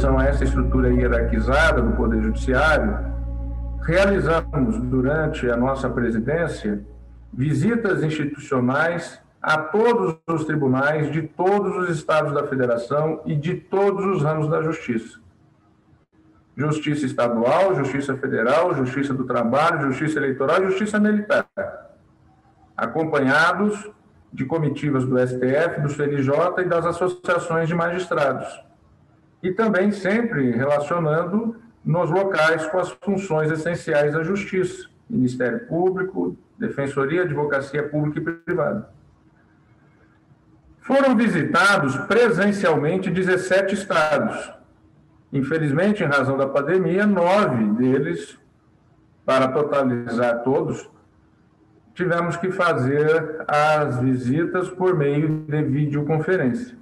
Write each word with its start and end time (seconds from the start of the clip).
oposição 0.00 0.18
a 0.18 0.24
essa 0.24 0.44
estrutura 0.44 0.88
hierarquizada 0.88 1.82
do 1.82 1.92
Poder 1.92 2.22
Judiciário, 2.22 2.98
realizamos, 3.82 4.78
durante 4.78 5.48
a 5.50 5.56
nossa 5.56 5.90
presidência, 5.90 6.82
visitas 7.32 8.02
institucionais 8.02 9.20
a 9.42 9.58
todos 9.58 10.16
os 10.26 10.44
tribunais 10.44 11.10
de 11.12 11.22
todos 11.22 11.76
os 11.76 11.96
estados 11.96 12.32
da 12.32 12.46
federação 12.46 13.20
e 13.26 13.34
de 13.34 13.54
todos 13.54 14.04
os 14.06 14.22
ramos 14.22 14.48
da 14.48 14.62
justiça. 14.62 15.18
Justiça 16.56 17.06
estadual, 17.06 17.74
justiça 17.74 18.16
federal, 18.16 18.74
justiça 18.74 19.14
do 19.14 19.24
trabalho, 19.24 19.92
justiça 19.92 20.18
eleitoral 20.18 20.62
e 20.62 20.66
justiça 20.66 20.98
militar. 20.98 21.46
Acompanhados 22.76 23.90
de 24.32 24.44
comitivas 24.44 25.04
do 25.04 25.18
STF, 25.18 25.80
do 25.80 25.88
CNJ 25.90 26.32
e 26.58 26.64
das 26.64 26.86
associações 26.86 27.68
de 27.68 27.74
magistrados. 27.74 28.69
E 29.42 29.52
também 29.52 29.90
sempre 29.90 30.50
relacionando 30.50 31.56
nos 31.84 32.10
locais 32.10 32.66
com 32.66 32.78
as 32.78 32.90
funções 33.02 33.50
essenciais 33.50 34.12
da 34.12 34.22
justiça, 34.22 34.88
Ministério 35.08 35.66
Público, 35.66 36.36
Defensoria, 36.58 37.22
Advocacia 37.22 37.88
Pública 37.88 38.20
e 38.20 38.34
Privada. 38.34 38.90
Foram 40.80 41.16
visitados 41.16 41.96
presencialmente 42.06 43.10
17 43.10 43.74
estados. 43.74 44.52
Infelizmente, 45.32 46.02
em 46.02 46.06
razão 46.06 46.36
da 46.36 46.46
pandemia, 46.46 47.06
nove 47.06 47.64
deles, 47.74 48.38
para 49.24 49.48
totalizar 49.48 50.42
todos, 50.42 50.90
tivemos 51.94 52.36
que 52.36 52.50
fazer 52.50 53.44
as 53.46 54.00
visitas 54.00 54.68
por 54.68 54.96
meio 54.96 55.44
de 55.46 55.62
videoconferência. 55.62 56.79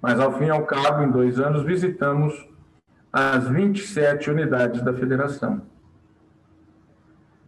Mas, 0.00 0.20
ao 0.20 0.32
fim 0.38 0.46
e 0.46 0.50
ao 0.50 0.64
cabo, 0.64 1.02
em 1.02 1.10
dois 1.10 1.38
anos, 1.40 1.64
visitamos 1.64 2.48
as 3.12 3.48
27 3.48 4.30
unidades 4.30 4.82
da 4.82 4.92
federação. 4.92 5.62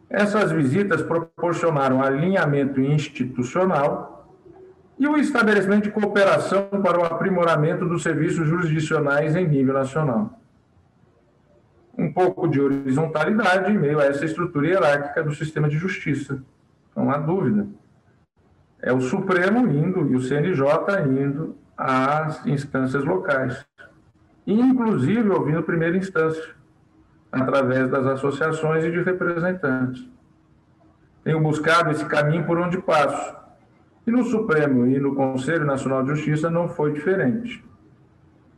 Essas 0.08 0.50
visitas 0.50 1.02
proporcionaram 1.02 2.02
alinhamento 2.02 2.80
institucional 2.80 4.28
e 4.98 5.06
o 5.06 5.16
estabelecimento 5.16 5.84
de 5.84 5.90
cooperação 5.92 6.68
para 6.82 7.00
o 7.00 7.04
aprimoramento 7.04 7.86
dos 7.86 8.02
serviços 8.02 8.46
jurisdicionais 8.46 9.36
em 9.36 9.46
nível 9.46 9.74
nacional. 9.74 10.38
Um 11.96 12.12
pouco 12.12 12.48
de 12.48 12.60
horizontalidade 12.60 13.72
em 13.72 13.78
meio 13.78 14.00
a 14.00 14.04
essa 14.04 14.24
estrutura 14.24 14.66
hierárquica 14.66 15.22
do 15.22 15.34
sistema 15.34 15.68
de 15.68 15.78
justiça. 15.78 16.42
Não 16.96 17.10
há 17.10 17.18
dúvida. 17.18 17.66
É 18.82 18.92
o 18.92 19.00
Supremo 19.00 19.70
indo 19.70 20.10
e 20.10 20.16
o 20.16 20.20
CNJ 20.20 20.64
indo 21.06 21.56
às 21.80 22.44
instâncias 22.46 23.04
locais. 23.04 23.64
Inclusive 24.46 25.30
ouvindo 25.30 25.62
primeira 25.62 25.96
instância, 25.96 26.54
através 27.32 27.88
das 27.90 28.06
associações 28.06 28.84
e 28.84 28.90
de 28.90 29.02
representantes. 29.02 30.06
Tenho 31.24 31.40
buscado 31.40 31.90
esse 31.90 32.04
caminho 32.04 32.44
por 32.44 32.58
onde 32.58 32.78
passo 32.78 33.36
e 34.06 34.10
no 34.10 34.24
Supremo 34.24 34.86
e 34.86 34.98
no 34.98 35.14
Conselho 35.14 35.64
Nacional 35.64 36.02
de 36.02 36.10
Justiça 36.10 36.50
não 36.50 36.68
foi 36.68 36.92
diferente. 36.92 37.64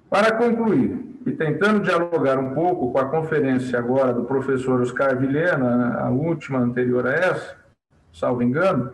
Para 0.08 0.32
concluir, 0.32 1.12
e 1.26 1.32
tentando 1.32 1.80
dialogar 1.80 2.38
um 2.38 2.52
pouco 2.52 2.92
com 2.92 2.98
a 2.98 3.08
conferência 3.08 3.78
agora 3.78 4.12
do 4.12 4.24
professor 4.24 4.80
Oscar 4.80 5.16
Vilhena, 5.16 5.98
a 6.00 6.10
última 6.10 6.58
anterior 6.58 7.06
a 7.06 7.12
essa, 7.12 7.56
salvo 8.12 8.42
engano, 8.42 8.92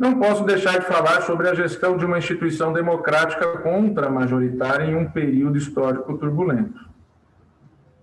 não 0.00 0.18
posso 0.18 0.44
deixar 0.44 0.80
de 0.80 0.86
falar 0.86 1.20
sobre 1.20 1.46
a 1.46 1.54
gestão 1.54 1.94
de 1.94 2.06
uma 2.06 2.16
instituição 2.16 2.72
democrática 2.72 3.58
contra-majoritária 3.58 4.84
em 4.84 4.94
um 4.94 5.04
período 5.04 5.58
histórico 5.58 6.16
turbulento. 6.16 6.88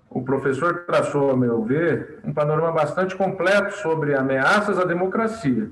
O 0.07 0.21
professor 0.21 0.85
traçou, 0.85 1.31
a 1.31 1.35
meu 1.35 1.63
ver, 1.63 2.19
um 2.23 2.31
panorama 2.31 2.71
bastante 2.71 3.15
completo 3.15 3.73
sobre 3.77 4.13
ameaças 4.13 4.77
à 4.77 4.85
democracia 4.85 5.71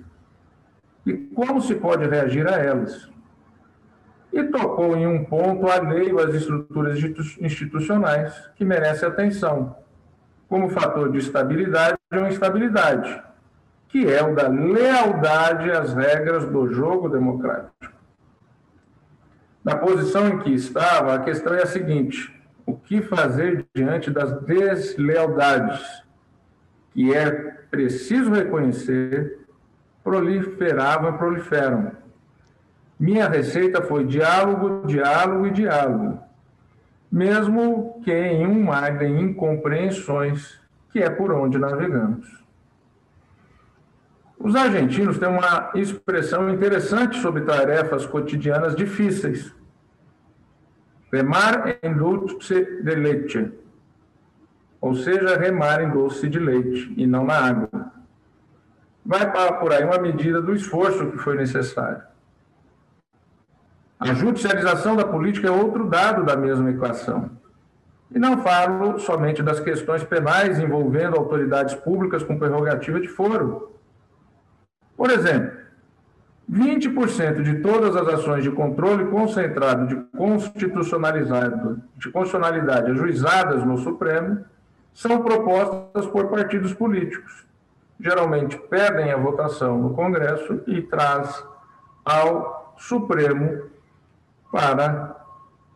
e 1.06 1.14
como 1.14 1.62
se 1.62 1.76
pode 1.76 2.08
reagir 2.08 2.52
a 2.52 2.58
elas. 2.58 3.08
E 4.34 4.44
tocou 4.46 4.98
em 4.98 5.06
um 5.06 5.24
ponto 5.26 5.70
alheio 5.70 6.18
às 6.18 6.34
estruturas 6.34 6.98
institucionais 7.40 8.50
que 8.56 8.66
merece 8.66 9.06
atenção, 9.06 9.76
como 10.50 10.72
fator 10.72 11.12
de 11.12 11.20
estabilidade 11.20 12.00
ou 12.12 12.28
instabilidade, 12.28 13.22
que 13.96 14.12
é 14.12 14.22
o 14.22 14.36
da 14.36 14.50
lealdade 14.50 15.72
às 15.72 15.94
regras 15.94 16.46
do 16.46 16.68
jogo 16.68 17.08
democrático. 17.08 17.74
Na 19.64 19.78
posição 19.78 20.28
em 20.28 20.40
que 20.40 20.54
estava, 20.54 21.16
a 21.16 21.20
questão 21.20 21.54
é 21.54 21.64
a 21.64 21.66
seguinte: 21.66 22.38
o 22.66 22.76
que 22.76 23.02
fazer 23.02 23.66
diante 23.74 24.12
das 24.12 24.42
deslealdades, 24.42 25.82
que 26.92 27.16
é 27.16 27.32
preciso 27.72 28.34
reconhecer 28.34 29.40
proliferavam 30.04 31.16
e 31.16 31.18
proliferam. 31.18 31.94
Minha 33.00 33.30
receita 33.30 33.82
foi 33.82 34.04
diálogo, 34.04 34.86
diálogo 34.86 35.48
e 35.48 35.52
diálogo, 35.52 36.20
mesmo 37.10 38.02
que 38.04 38.12
em 38.12 38.46
um 38.46 38.62
mar 38.62 38.98
de 38.98 39.06
incompreensões, 39.06 40.60
que 40.92 41.00
é 41.00 41.10
por 41.10 41.32
onde 41.32 41.58
navegamos. 41.58 42.45
Os 44.46 44.56
argentinos 44.56 45.18
têm 45.18 45.28
uma 45.28 45.72
expressão 45.74 46.48
interessante 46.52 47.18
sobre 47.18 47.42
tarefas 47.42 48.06
cotidianas 48.06 48.76
difíceis. 48.76 49.52
Remar 51.12 51.80
em 51.82 51.92
dulce 51.92 52.54
de 52.84 52.94
leite, 52.94 53.52
ou 54.80 54.94
seja, 54.94 55.36
remar 55.36 55.82
em 55.82 55.90
doce 55.90 56.30
de 56.30 56.38
leite 56.38 56.94
e 56.96 57.08
não 57.08 57.26
na 57.26 57.34
água 57.34 57.92
vai 59.04 59.32
para 59.32 59.54
por 59.54 59.74
aí 59.74 59.84
uma 59.84 59.98
medida 59.98 60.40
do 60.40 60.54
esforço 60.54 61.10
que 61.10 61.18
foi 61.18 61.36
necessário. 61.36 62.04
A 64.00 64.14
judicialização 64.14 64.96
da 64.96 65.08
política 65.08 65.48
é 65.48 65.52
outro 65.52 65.90
dado 65.90 66.24
da 66.24 66.38
mesma 66.38 66.70
equação. 66.70 67.32
E 68.12 68.20
não 68.20 68.44
falo 68.44 69.00
somente 69.00 69.42
das 69.42 69.60
questões 69.60 70.04
penais 70.04 70.60
envolvendo 70.60 71.18
autoridades 71.18 71.74
públicas 71.74 72.22
com 72.22 72.38
prerrogativa 72.38 73.00
de 73.00 73.08
foro. 73.08 73.75
Por 74.96 75.10
exemplo, 75.10 75.52
20% 76.52 77.42
de 77.42 77.56
todas 77.62 77.96
as 77.96 78.08
ações 78.08 78.44
de 78.44 78.52
controle 78.52 79.06
concentrado 79.06 79.88
de 79.88 79.96
constitucionalizado, 80.18 81.82
de 81.98 82.12
constitucionalidade 82.12 82.92
ajuizadas 82.92 83.66
no 83.66 83.78
Supremo 83.78 84.46
são 84.94 85.22
propostas 85.22 86.06
por 86.06 86.28
partidos 86.28 86.74
políticos 86.74 87.46
geralmente 88.00 88.58
perdem 88.58 89.12
a 89.12 89.18
votação 89.18 89.78
no 89.78 89.94
Congresso 89.94 90.62
e 90.68 90.82
traz 90.82 91.44
ao 92.04 92.76
Supremo 92.78 93.64
para 94.52 95.16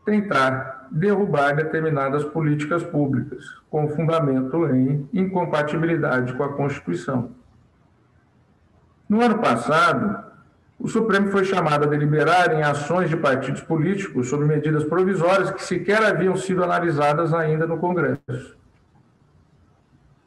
tentar 0.05 0.87
derrubar 0.91 1.55
determinadas 1.55 2.23
políticas 2.23 2.83
públicas 2.83 3.45
com 3.69 3.87
fundamento 3.89 4.65
em 4.67 5.07
incompatibilidade 5.13 6.33
com 6.33 6.43
a 6.43 6.53
Constituição. 6.53 7.31
No 9.09 9.23
ano 9.23 9.39
passado, 9.39 10.23
o 10.77 10.87
Supremo 10.87 11.31
foi 11.31 11.43
chamado 11.43 11.83
a 11.83 11.87
deliberar 11.87 12.53
em 12.53 12.61
ações 12.61 13.09
de 13.09 13.17
partidos 13.17 13.59
políticos 13.59 14.29
sobre 14.29 14.45
medidas 14.45 14.83
provisórias 14.83 15.49
que 15.49 15.63
sequer 15.63 16.03
haviam 16.03 16.37
sido 16.37 16.63
analisadas 16.63 17.33
ainda 17.33 17.65
no 17.65 17.79
Congresso. 17.79 18.55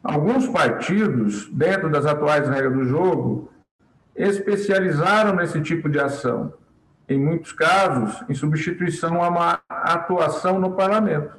Alguns 0.03 0.49
partidos, 0.49 1.49
dentro 1.53 1.89
das 1.89 2.05
atuais 2.05 2.49
regras 2.49 2.75
do 2.75 2.85
jogo, 2.85 3.53
especializaram 4.17 5.37
nesse 5.37 5.61
tipo 5.61 5.89
de 5.89 6.01
ação, 6.01 6.53
em 7.09 7.19
muitos 7.19 7.53
casos, 7.53 8.21
em 8.29 8.35
substituição 8.35 9.23
a 9.23 9.29
uma 9.29 9.61
atuação 9.69 10.59
no 10.59 10.73
parlamento. 10.73 11.37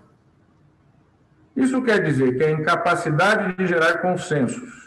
Isso 1.58 1.82
quer 1.82 2.02
dizer 2.02 2.38
que 2.38 2.44
a 2.44 2.52
incapacidade 2.52 3.54
de 3.58 3.68
gerar 3.68 3.98
consensos 3.98 4.83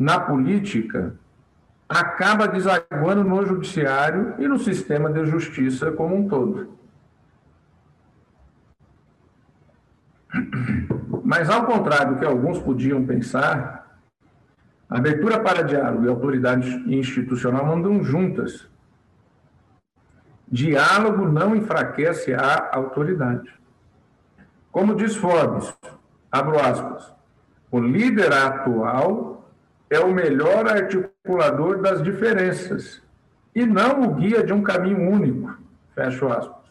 na 0.00 0.18
política 0.18 1.14
acaba 1.86 2.48
desaguando 2.48 3.22
no 3.22 3.44
judiciário 3.44 4.34
e 4.38 4.48
no 4.48 4.58
sistema 4.58 5.12
de 5.12 5.26
justiça 5.26 5.92
como 5.92 6.16
um 6.16 6.26
todo. 6.26 6.72
Mas, 11.22 11.50
ao 11.50 11.66
contrário 11.66 12.14
do 12.14 12.18
que 12.18 12.24
alguns 12.24 12.58
podiam 12.58 13.04
pensar, 13.04 14.00
a 14.88 14.96
abertura 14.96 15.38
para 15.40 15.62
diálogo 15.62 16.06
e 16.06 16.08
autoridade 16.08 16.70
institucional 16.86 17.70
andam 17.70 18.02
juntas. 18.02 18.66
Diálogo 20.50 21.28
não 21.28 21.54
enfraquece 21.54 22.32
a 22.32 22.70
autoridade. 22.72 23.52
Como 24.72 24.94
diz 24.94 25.14
Forbes, 25.14 25.76
abro 26.32 26.58
aspas, 26.58 27.12
o 27.70 27.78
líder 27.78 28.32
atual 28.32 29.39
é 29.90 29.98
o 29.98 30.14
melhor 30.14 30.68
articulador 30.68 31.82
das 31.82 32.00
diferenças 32.00 33.02
e 33.54 33.66
não 33.66 34.02
o 34.02 34.14
guia 34.14 34.44
de 34.44 34.52
um 34.52 34.62
caminho 34.62 35.10
único, 35.10 35.58
fecho 35.94 36.28
aspas. 36.28 36.70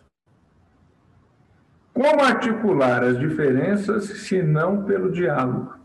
Como 1.93 2.23
articular 2.23 3.03
as 3.03 3.19
diferenças 3.19 4.05
se 4.05 4.41
não 4.41 4.85
pelo 4.85 5.11
diálogo? 5.11 5.77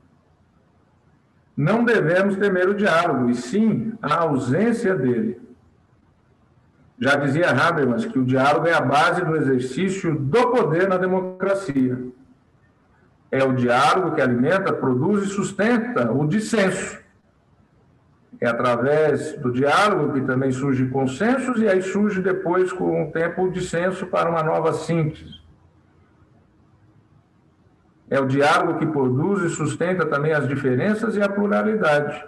Não 1.57 1.85
devemos 1.85 2.37
temer 2.37 2.69
o 2.69 2.75
diálogo, 2.75 3.31
e 3.31 3.35
sim 3.35 3.93
a 4.01 4.23
ausência 4.23 4.95
dele. 4.95 5.41
Já 6.99 7.17
dizia 7.17 7.51
Habermas 7.51 8.05
que 8.05 8.19
o 8.19 8.25
diálogo 8.25 8.69
é 8.69 8.73
a 8.73 8.81
base 8.81 9.25
do 9.25 9.37
exercício 9.37 10.17
do 10.17 10.51
poder 10.51 10.89
na 10.89 10.97
democracia. 10.97 11.99
É 13.31 13.43
o 13.43 13.53
diálogo 13.53 14.15
que 14.15 14.21
alimenta, 14.21 14.73
produz 14.73 15.25
e 15.25 15.27
sustenta 15.27 16.13
o 16.13 16.27
dissenso. 16.27 17.04
É 18.45 18.47
através 18.47 19.33
do 19.39 19.51
diálogo 19.51 20.13
que 20.13 20.21
também 20.21 20.53
surge 20.53 20.87
consensos 20.89 21.63
e 21.63 21.67
aí 21.67 21.81
surge 21.81 22.21
depois, 22.21 22.71
com 22.71 23.05
o 23.05 23.11
tempo, 23.11 23.45
o 23.45 23.51
dissenso 23.51 24.07
para 24.07 24.29
uma 24.29 24.43
nova 24.43 24.75
síntese. 24.75 25.41
É 28.11 28.21
o 28.21 28.27
diálogo 28.27 28.79
que 28.79 28.85
produz 28.85 29.45
e 29.45 29.49
sustenta 29.49 30.05
também 30.05 30.35
as 30.35 30.47
diferenças 30.47 31.17
e 31.17 31.23
a 31.23 31.29
pluralidade, 31.29 32.23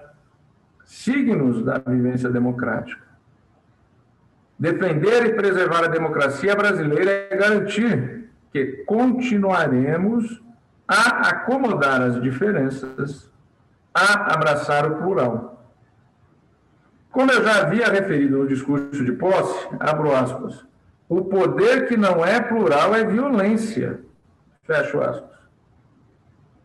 signos 0.86 1.62
da 1.62 1.76
vivência 1.86 2.30
democrática. 2.30 3.02
Defender 4.58 5.26
e 5.26 5.34
preservar 5.34 5.84
a 5.84 5.88
democracia 5.88 6.56
brasileira 6.56 7.10
é 7.30 7.36
garantir 7.36 8.30
que 8.50 8.84
continuaremos 8.86 10.42
a 10.88 11.28
acomodar 11.28 12.00
as 12.00 12.22
diferenças, 12.22 13.30
a 13.92 14.32
abraçar 14.32 14.90
o 14.90 14.96
plural. 14.96 15.55
Como 17.16 17.32
eu 17.32 17.42
já 17.42 17.62
havia 17.62 17.86
referido 17.86 18.36
no 18.36 18.46
discurso 18.46 19.02
de 19.02 19.12
posse, 19.12 19.68
abro 19.80 20.14
aspas, 20.14 20.66
o 21.08 21.24
poder 21.24 21.88
que 21.88 21.96
não 21.96 22.22
é 22.22 22.42
plural 22.42 22.94
é 22.94 23.06
violência, 23.06 24.00
fecho 24.64 25.00
aspas. 25.00 25.30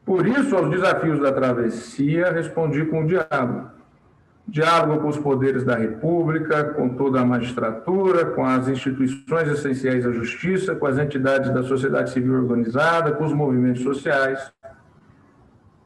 Por 0.03 0.27
isso, 0.27 0.53
aos 0.53 0.69
desafios 0.69 1.21
da 1.21 1.31
travessia, 1.31 2.33
respondi 2.33 2.83
com 2.83 3.05
o 3.05 3.07
diálogo 3.07 3.69
diálogo 4.45 4.99
com 4.99 5.07
os 5.07 5.17
poderes 5.17 5.63
da 5.63 5.77
República, 5.77 6.65
com 6.73 6.89
toda 6.89 7.21
a 7.21 7.25
magistratura, 7.25 8.25
com 8.25 8.43
as 8.45 8.67
instituições 8.67 9.47
essenciais 9.47 10.03
da 10.03 10.11
justiça, 10.11 10.75
com 10.75 10.85
as 10.85 10.97
entidades 10.97 11.49
da 11.53 11.63
sociedade 11.63 12.11
civil 12.11 12.33
organizada, 12.33 13.13
com 13.13 13.23
os 13.23 13.31
movimentos 13.31 13.83
sociais 13.83 14.51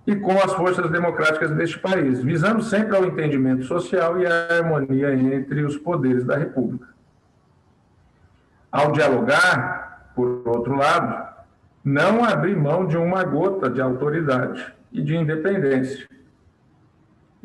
e 0.05 0.15
com 0.15 0.33
as 0.33 0.53
forças 0.53 0.89
democráticas 0.91 1.51
deste 1.51 1.79
país, 1.79 2.21
visando 2.21 2.61
sempre 2.61 2.95
ao 2.95 3.05
entendimento 3.05 3.63
social 3.63 4.19
e 4.19 4.27
à 4.27 4.57
harmonia 4.57 5.13
entre 5.13 5.63
os 5.63 5.77
poderes 5.77 6.23
da 6.23 6.37
República. 6.37 6.87
Ao 8.71 8.91
dialogar, 8.91 10.11
por 10.15 10.41
outro 10.45 10.75
lado, 10.75 11.25
não 11.83 12.23
abrir 12.23 12.55
mão 12.55 12.85
de 12.85 12.97
uma 12.97 13.23
gota 13.23 13.69
de 13.69 13.81
autoridade 13.81 14.73
e 14.91 15.01
de 15.01 15.15
independência 15.15 16.07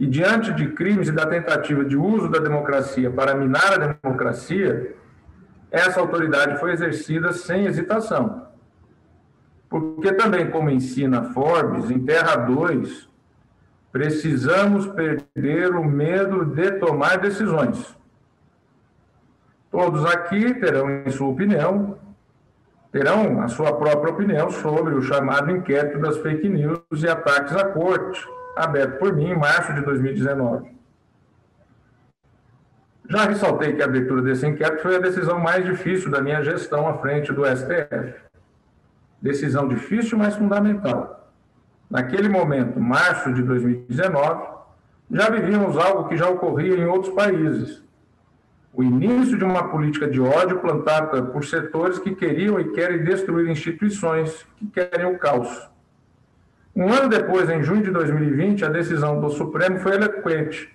e 0.01 0.07
diante 0.07 0.51
de 0.55 0.69
crimes 0.69 1.09
e 1.09 1.13
da 1.13 1.27
tentativa 1.27 1.85
de 1.85 1.95
uso 1.95 2.31
da 2.31 2.39
democracia 2.39 3.11
para 3.11 3.35
minar 3.35 3.75
a 3.75 3.95
democracia, 3.95 4.95
essa 5.71 6.01
autoridade 6.01 6.59
foi 6.59 6.73
exercida 6.73 7.35
sem 7.35 7.67
hesitação. 7.67 8.50
Porque 9.71 10.13
também, 10.13 10.51
como 10.51 10.69
ensina 10.69 11.33
Forbes, 11.33 11.89
em 11.93 12.01
Terra 12.01 12.35
2, 12.35 13.09
precisamos 13.93 14.89
perder 14.89 15.75
o 15.77 15.85
medo 15.85 16.45
de 16.45 16.73
tomar 16.73 17.19
decisões. 17.19 17.97
Todos 19.71 20.05
aqui 20.05 20.53
terão, 20.55 20.91
em 21.07 21.11
sua 21.13 21.29
opinião, 21.29 21.97
terão 22.91 23.41
a 23.41 23.47
sua 23.47 23.73
própria 23.77 24.13
opinião 24.13 24.51
sobre 24.51 24.93
o 24.93 25.03
chamado 25.03 25.53
inquérito 25.53 26.01
das 26.01 26.17
fake 26.19 26.49
news 26.49 26.81
e 27.01 27.09
ataques 27.09 27.55
à 27.55 27.65
corte 27.65 28.29
aberto 28.57 28.99
por 28.99 29.15
mim 29.15 29.31
em 29.31 29.39
março 29.39 29.73
de 29.73 29.83
2019. 29.83 30.69
Já 33.09 33.25
ressaltei 33.25 33.73
que 33.75 33.83
a 33.83 33.85
abertura 33.85 34.23
desse 34.23 34.47
inquérito 34.47 34.83
foi 34.83 34.97
a 34.97 35.01
decisão 35.01 35.39
mais 35.39 35.65
difícil 35.65 36.11
da 36.11 36.21
minha 36.21 36.43
gestão 36.43 36.89
à 36.89 36.99
frente 36.99 37.33
do 37.33 37.45
STF. 37.45 38.30
Decisão 39.21 39.69
difícil, 39.69 40.17
mas 40.17 40.37
fundamental. 40.37 41.31
Naquele 41.91 42.29
momento, 42.29 42.81
março 42.81 43.33
de 43.35 43.43
2019, 43.43 44.49
já 45.11 45.29
vivíamos 45.29 45.77
algo 45.77 46.09
que 46.09 46.17
já 46.17 46.29
ocorria 46.29 46.77
em 46.77 46.87
outros 46.87 47.13
países. 47.13 47.83
O 48.73 48.85
início 48.85 49.37
de 49.37 49.45
uma 49.45 49.69
política 49.69 50.07
de 50.07 50.21
ódio 50.21 50.61
plantada 50.61 51.23
por 51.23 51.45
setores 51.45 51.99
que 51.99 52.15
queriam 52.15 52.61
e 52.61 52.71
querem 52.73 53.03
destruir 53.03 53.51
instituições, 53.51 54.47
que 54.57 54.69
querem 54.69 55.07
o 55.07 55.19
caos. 55.19 55.69
Um 56.75 56.93
ano 56.93 57.09
depois, 57.09 57.51
em 57.51 57.63
junho 57.65 57.83
de 57.83 57.91
2020, 57.91 58.65
a 58.65 58.69
decisão 58.69 59.21
do 59.21 59.29
Supremo 59.31 59.81
foi 59.81 59.97
eloquente. 59.97 60.71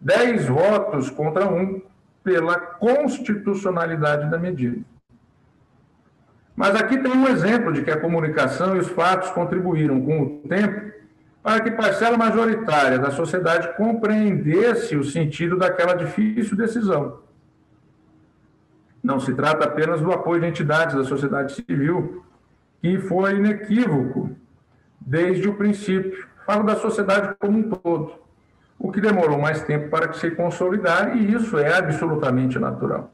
Dez 0.00 0.46
votos 0.46 1.10
contra 1.10 1.48
um 1.48 1.82
pela 2.22 2.56
constitucionalidade 2.56 4.30
da 4.30 4.38
medida. 4.38 4.80
Mas 6.58 6.74
aqui 6.74 6.98
tem 6.98 7.12
um 7.12 7.28
exemplo 7.28 7.72
de 7.72 7.82
que 7.82 7.90
a 7.92 8.00
comunicação 8.00 8.74
e 8.74 8.80
os 8.80 8.88
fatos 8.88 9.30
contribuíram 9.30 10.00
com 10.00 10.22
o 10.22 10.48
tempo 10.48 10.90
para 11.40 11.60
que 11.60 11.70
parcela 11.70 12.18
majoritária 12.18 12.98
da 12.98 13.12
sociedade 13.12 13.76
compreendesse 13.76 14.96
o 14.96 15.04
sentido 15.04 15.56
daquela 15.56 15.94
difícil 15.94 16.56
decisão. 16.56 17.20
Não 19.00 19.20
se 19.20 19.32
trata 19.34 19.66
apenas 19.66 20.00
do 20.00 20.10
apoio 20.10 20.40
de 20.40 20.48
entidades 20.48 20.96
da 20.96 21.04
sociedade 21.04 21.52
civil, 21.52 22.24
que 22.82 22.98
foi 22.98 23.36
inequívoco 23.36 24.36
desde 25.00 25.48
o 25.48 25.54
princípio. 25.54 26.26
Falo 26.44 26.64
da 26.64 26.74
sociedade 26.74 27.36
como 27.38 27.56
um 27.56 27.70
todo, 27.70 28.14
o 28.76 28.90
que 28.90 29.00
demorou 29.00 29.38
mais 29.38 29.62
tempo 29.62 29.90
para 29.90 30.12
se 30.12 30.32
consolidar, 30.32 31.16
e 31.16 31.32
isso 31.32 31.56
é 31.56 31.78
absolutamente 31.78 32.58
natural. 32.58 33.12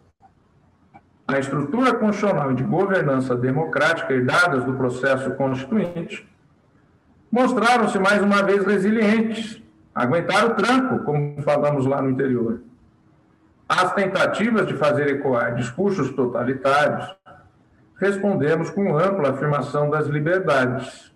A 1.27 1.39
estrutura 1.39 1.95
constitucional 1.95 2.53
e 2.53 2.55
de 2.55 2.63
governança 2.63 3.35
democrática 3.35 4.13
herdadas 4.13 4.63
do 4.65 4.75
processo 4.75 5.31
constituinte 5.33 6.29
mostraram-se 7.33 7.99
mais 7.99 8.23
uma 8.23 8.43
vez 8.43 8.65
resilientes, 8.65 9.61
aguentaram 9.95 10.49
o 10.51 10.55
tranco, 10.55 11.05
como 11.05 11.43
falamos 11.43 11.87
lá 11.87 12.03
no 12.03 12.11
interior. 12.11 12.61
Às 13.67 13.93
tentativas 13.95 14.67
de 14.67 14.75
fazer 14.75 15.09
ecoar 15.09 15.55
discursos 15.55 16.13
totalitários, 16.13 17.17
respondemos 17.99 18.69
com 18.69 18.97
ampla 18.97 19.31
afirmação 19.31 19.89
das 19.89 20.07
liberdades, 20.07 21.11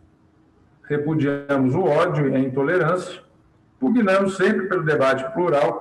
repudiamos 0.88 1.74
o 1.74 1.82
ódio 1.82 2.28
e 2.30 2.34
a 2.34 2.38
intolerância, 2.38 3.20
pugnamos 3.78 4.36
sempre 4.36 4.66
pelo 4.66 4.82
debate 4.82 5.30
plural, 5.34 5.78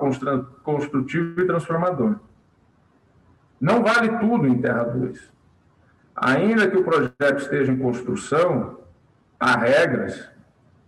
construtivo 0.62 1.40
e 1.40 1.46
transformador. 1.46 2.16
Não 3.60 3.82
vale 3.82 4.18
tudo 4.18 4.46
em 4.46 4.60
Terra 4.60 4.84
2. 4.84 5.30
Ainda 6.16 6.68
que 6.68 6.76
o 6.76 6.84
projeto 6.84 7.38
esteja 7.38 7.72
em 7.72 7.78
construção, 7.78 8.78
há 9.38 9.56
regras 9.56 10.30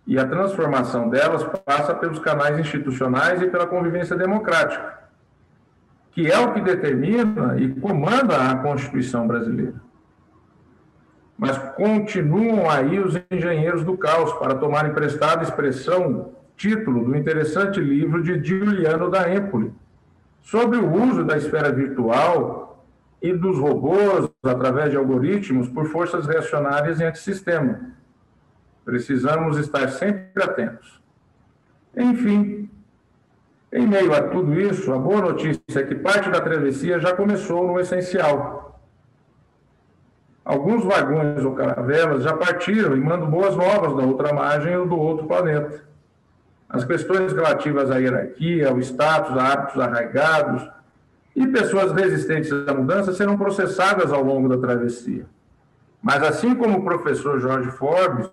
e 0.05 0.17
a 0.17 0.27
transformação 0.27 1.09
delas 1.09 1.43
passa 1.65 1.93
pelos 1.93 2.19
canais 2.19 2.57
institucionais 2.59 3.41
e 3.41 3.47
pela 3.47 3.67
convivência 3.67 4.15
democrática, 4.15 4.99
que 6.11 6.29
é 6.29 6.37
o 6.37 6.53
que 6.53 6.61
determina 6.61 7.57
e 7.57 7.73
comanda 7.75 8.51
a 8.51 8.55
Constituição 8.57 9.27
brasileira 9.27 9.81
mas 11.41 11.57
continuam 11.75 12.69
aí 12.69 12.99
os 12.99 13.19
engenheiros 13.31 13.83
do 13.83 13.97
caos 13.97 14.31
para 14.33 14.53
tomar 14.53 14.87
emprestada 14.87 15.41
expressão, 15.41 16.33
título 16.55 17.03
do 17.03 17.17
interessante 17.17 17.79
livro 17.79 18.21
de 18.21 18.43
Giuliano 18.43 19.09
da 19.09 19.33
Empoli, 19.33 19.73
sobre 20.43 20.77
o 20.77 20.93
uso 20.93 21.23
da 21.25 21.35
esfera 21.35 21.71
virtual 21.71 22.60
e 23.21 23.33
dos 23.33 23.57
robôs 23.57 24.29
através 24.43 24.91
de 24.91 24.97
algoritmos 24.97 25.69
por 25.69 25.85
forças 25.85 26.25
reacionárias 26.25 26.99
em 26.99 27.05
antissistema. 27.05 27.91
Precisamos 28.83 29.57
estar 29.57 29.87
sempre 29.89 30.43
atentos. 30.43 30.99
Enfim, 31.95 32.69
em 33.71 33.87
meio 33.87 34.13
a 34.13 34.23
tudo 34.23 34.59
isso, 34.59 34.91
a 34.91 34.97
boa 34.97 35.21
notícia 35.21 35.61
é 35.75 35.83
que 35.83 35.95
parte 35.95 36.29
da 36.29 36.41
travessia 36.41 36.99
já 36.99 37.15
começou 37.15 37.67
no 37.67 37.79
essencial, 37.79 38.61
Alguns 40.43 40.83
vagões 40.83 41.45
ou 41.45 41.53
caravelas 41.53 42.23
já 42.23 42.35
partiram 42.35 42.97
e 42.97 42.99
mandam 42.99 43.29
boas 43.29 43.55
novas 43.55 43.95
da 43.95 44.03
outra 44.03 44.33
margem 44.33 44.75
ou 44.75 44.87
do 44.87 44.97
outro 44.97 45.27
planeta. 45.27 45.83
As 46.67 46.83
questões 46.83 47.31
relativas 47.31 47.91
à 47.91 47.97
hierarquia, 47.97 48.69
ao 48.69 48.79
status, 48.79 49.37
a 49.37 49.53
hábitos 49.53 49.79
arraigados 49.79 50.67
e 51.35 51.47
pessoas 51.47 51.91
resistentes 51.91 52.51
à 52.51 52.73
mudança 52.73 53.13
serão 53.13 53.37
processadas 53.37 54.11
ao 54.11 54.23
longo 54.23 54.49
da 54.49 54.57
travessia. 54.57 55.25
Mas, 56.01 56.23
assim 56.23 56.55
como 56.55 56.79
o 56.79 56.83
professor 56.83 57.39
Jorge 57.39 57.71
Forbes, 57.71 58.29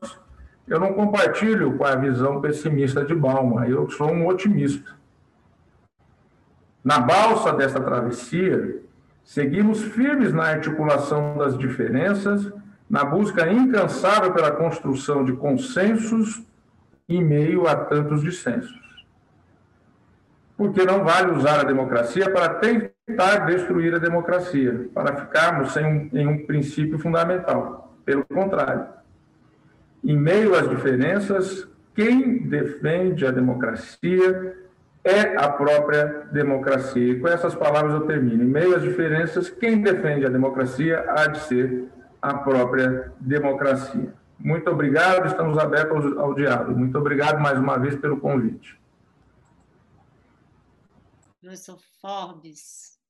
eu 0.67 0.81
não 0.81 0.93
compartilho 0.93 1.77
com 1.77 1.85
a 1.85 1.95
visão 1.95 2.41
pessimista 2.41 3.05
de 3.05 3.15
Balma, 3.15 3.69
eu 3.69 3.89
sou 3.91 4.11
um 4.11 4.27
otimista. 4.27 4.97
Na 6.83 7.01
balsa 7.01 7.53
dessa 7.53 7.81
travessia, 7.81 8.83
Seguimos 9.29 9.83
firmes 9.83 10.33
na 10.33 10.45
articulação 10.45 11.37
das 11.37 11.59
diferenças 11.59 12.51
na 12.89 13.05
busca 13.05 13.47
incansável 13.53 14.33
pela 14.33 14.51
construção 14.51 15.23
de 15.23 15.35
consensos 15.35 16.43
em 17.07 17.23
meio 17.23 17.69
a 17.69 17.77
tantos 17.77 18.23
dissensos. 18.23 18.88
Porque 20.59 20.85
não 20.85 21.05
vale 21.05 21.33
usar 21.33 21.61
a 21.61 21.65
democracia 21.65 22.31
para 22.31 22.55
tentar 22.57 23.47
destruir 23.47 23.95
a 23.95 23.99
democracia, 23.99 24.91
para 24.93 25.17
ficarmos 25.17 25.73
sem 25.73 25.87
um, 25.87 26.11
em 26.13 26.27
um 26.27 26.45
princípio 26.45 26.99
fundamental. 26.99 27.97
Pelo 28.05 28.25
contrário, 28.27 28.87
em 30.05 30.17
meio 30.17 30.55
às 30.55 30.69
diferenças, 30.69 31.67
quem 31.95 32.47
defende 32.47 33.27
a 33.27 33.31
democracia 33.31 34.55
é 35.05 35.37
a 35.37 35.49
própria 35.49 36.27
democracia. 36.31 37.13
E 37.13 37.21
com 37.21 37.29
essas 37.29 37.55
palavras 37.55 37.95
eu 37.95 38.01
termino. 38.03 38.43
Em 38.43 38.47
meio 38.47 38.77
às 38.77 38.83
diferenças, 38.83 39.49
quem 39.49 39.81
defende 39.81 40.27
a 40.27 40.29
democracia 40.29 41.05
há 41.09 41.29
de 41.29 41.39
ser 41.41 41.85
a 42.21 42.35
própria 42.35 43.13
democracia. 43.21 44.13
Muito 44.39 44.71
obrigado, 44.71 45.27
estamos 45.27 45.59
abertos 45.59 46.17
ao, 46.17 46.27
ao 46.27 46.35
diálogo. 46.35 46.79
Muito 46.79 46.97
obrigado 46.99 47.41
mais 47.41 47.59
uma 47.59 47.79
vez 47.79 47.97
pelo 47.97 48.19
convite. 48.19 48.79
Professor 51.49 51.81
Forbes, 51.99 53.01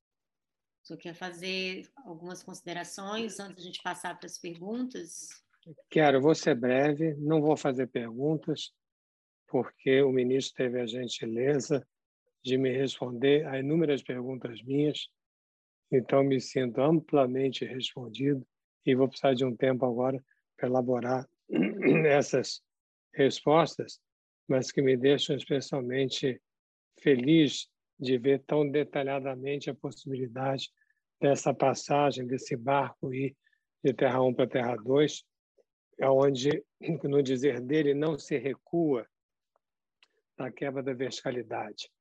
o 0.81 0.87
senhor 0.87 0.97
quer 0.97 1.13
fazer 1.13 1.89
algumas 2.05 2.41
considerações 2.41 3.37
antes 3.37 3.57
de 3.57 3.61
a 3.63 3.65
gente 3.65 3.83
passar 3.83 4.17
para 4.17 4.27
as 4.27 4.37
perguntas? 4.37 5.27
Quero, 5.89 6.21
vou 6.21 6.33
ser 6.33 6.55
breve, 6.55 7.15
não 7.15 7.41
vou 7.41 7.57
fazer 7.57 7.87
perguntas, 7.87 8.71
porque 9.45 10.01
o 10.03 10.13
ministro 10.13 10.55
teve 10.55 10.79
a 10.79 10.85
gentileza 10.85 11.85
de 12.41 12.57
me 12.57 12.71
responder 12.71 13.45
a 13.45 13.59
inúmeras 13.59 14.01
perguntas 14.01 14.63
minhas, 14.63 15.09
então 15.91 16.23
me 16.23 16.39
sinto 16.39 16.79
amplamente 16.79 17.65
respondido 17.65 18.47
e 18.85 18.95
vou 18.95 19.09
precisar 19.09 19.33
de 19.33 19.43
um 19.43 19.53
tempo 19.53 19.85
agora 19.85 20.23
para 20.55 20.69
elaborar 20.69 21.29
essas 22.07 22.61
respostas, 23.13 23.99
mas 24.47 24.71
que 24.71 24.81
me 24.81 24.95
deixam 24.95 25.35
especialmente 25.35 26.41
feliz 27.01 27.69
de 27.99 28.17
ver 28.17 28.43
tão 28.45 28.69
detalhadamente 28.69 29.69
a 29.69 29.75
possibilidade 29.75 30.71
dessa 31.19 31.53
passagem 31.53 32.25
desse 32.25 32.55
barco 32.55 33.13
ir 33.13 33.35
de 33.83 33.93
Terra 33.93 34.21
1 34.21 34.33
para 34.33 34.47
Terra 34.47 34.75
2, 34.77 35.23
onde, 36.03 36.63
no 37.03 37.21
dizer 37.21 37.59
dele, 37.59 37.93
não 37.93 38.17
se 38.17 38.37
recua 38.37 39.05
da 40.37 40.49
quebra 40.49 40.81
da 40.81 40.93
verticalidade. 40.93 41.91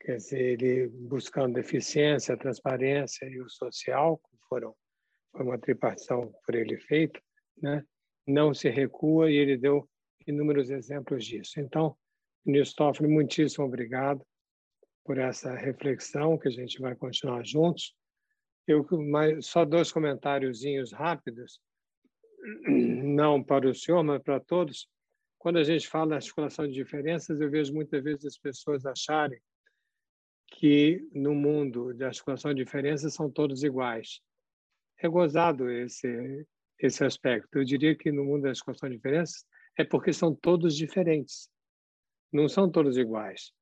Quer 0.00 0.16
dizer, 0.16 0.40
ele 0.40 0.88
buscando 0.88 1.58
eficiência, 1.58 2.36
transparência 2.36 3.26
e 3.26 3.40
o 3.40 3.48
social, 3.48 4.18
que 4.18 4.36
foram 4.48 4.74
foi 5.32 5.44
uma 5.44 5.58
tripartição 5.58 6.32
por 6.46 6.54
ele 6.54 6.78
feita, 6.78 7.20
né? 7.60 7.84
não 8.26 8.54
se 8.54 8.70
recua 8.70 9.30
e 9.30 9.36
ele 9.36 9.58
deu 9.58 9.86
inúmeros 10.26 10.70
exemplos 10.70 11.26
disso. 11.26 11.60
Então, 11.60 11.94
Toffoli, 12.74 13.08
muitíssimo 13.08 13.66
obrigado 13.66 14.24
por 15.06 15.18
essa 15.18 15.54
reflexão 15.54 16.36
que 16.36 16.48
a 16.48 16.50
gente 16.50 16.80
vai 16.80 16.96
continuar 16.96 17.46
juntos. 17.46 17.94
Eu 18.66 18.84
mais, 18.90 19.46
só 19.46 19.64
dois 19.64 19.92
comentáriozinhos 19.92 20.92
rápidos, 20.92 21.60
não 22.66 23.42
para 23.42 23.68
o 23.68 23.74
senhor, 23.74 24.02
mas 24.02 24.20
para 24.22 24.40
todos. 24.40 24.88
Quando 25.38 25.58
a 25.58 25.64
gente 25.64 25.86
fala 25.86 26.10
da 26.10 26.16
articulação 26.16 26.66
de 26.66 26.74
diferenças, 26.74 27.40
eu 27.40 27.48
vejo 27.48 27.72
muitas 27.72 28.02
vezes 28.02 28.24
as 28.24 28.36
pessoas 28.36 28.84
acharem 28.84 29.40
que 30.48 31.06
no 31.12 31.34
mundo 31.34 31.94
de 31.94 32.04
articulação 32.04 32.52
de 32.52 32.64
diferenças 32.64 33.14
são 33.14 33.30
todos 33.30 33.62
iguais. 33.62 34.20
É 34.98 35.08
gozado 35.08 35.70
esse 35.70 36.44
esse 36.78 37.04
aspecto. 37.04 37.58
Eu 37.58 37.64
diria 37.64 37.96
que 37.96 38.12
no 38.12 38.24
mundo 38.24 38.42
das 38.42 38.58
articulação 38.58 38.90
de 38.90 38.96
diferenças 38.96 39.46
é 39.78 39.84
porque 39.84 40.12
são 40.12 40.34
todos 40.34 40.76
diferentes. 40.76 41.48
Não 42.32 42.48
são 42.48 42.70
todos 42.70 42.96
iguais. 42.96 43.52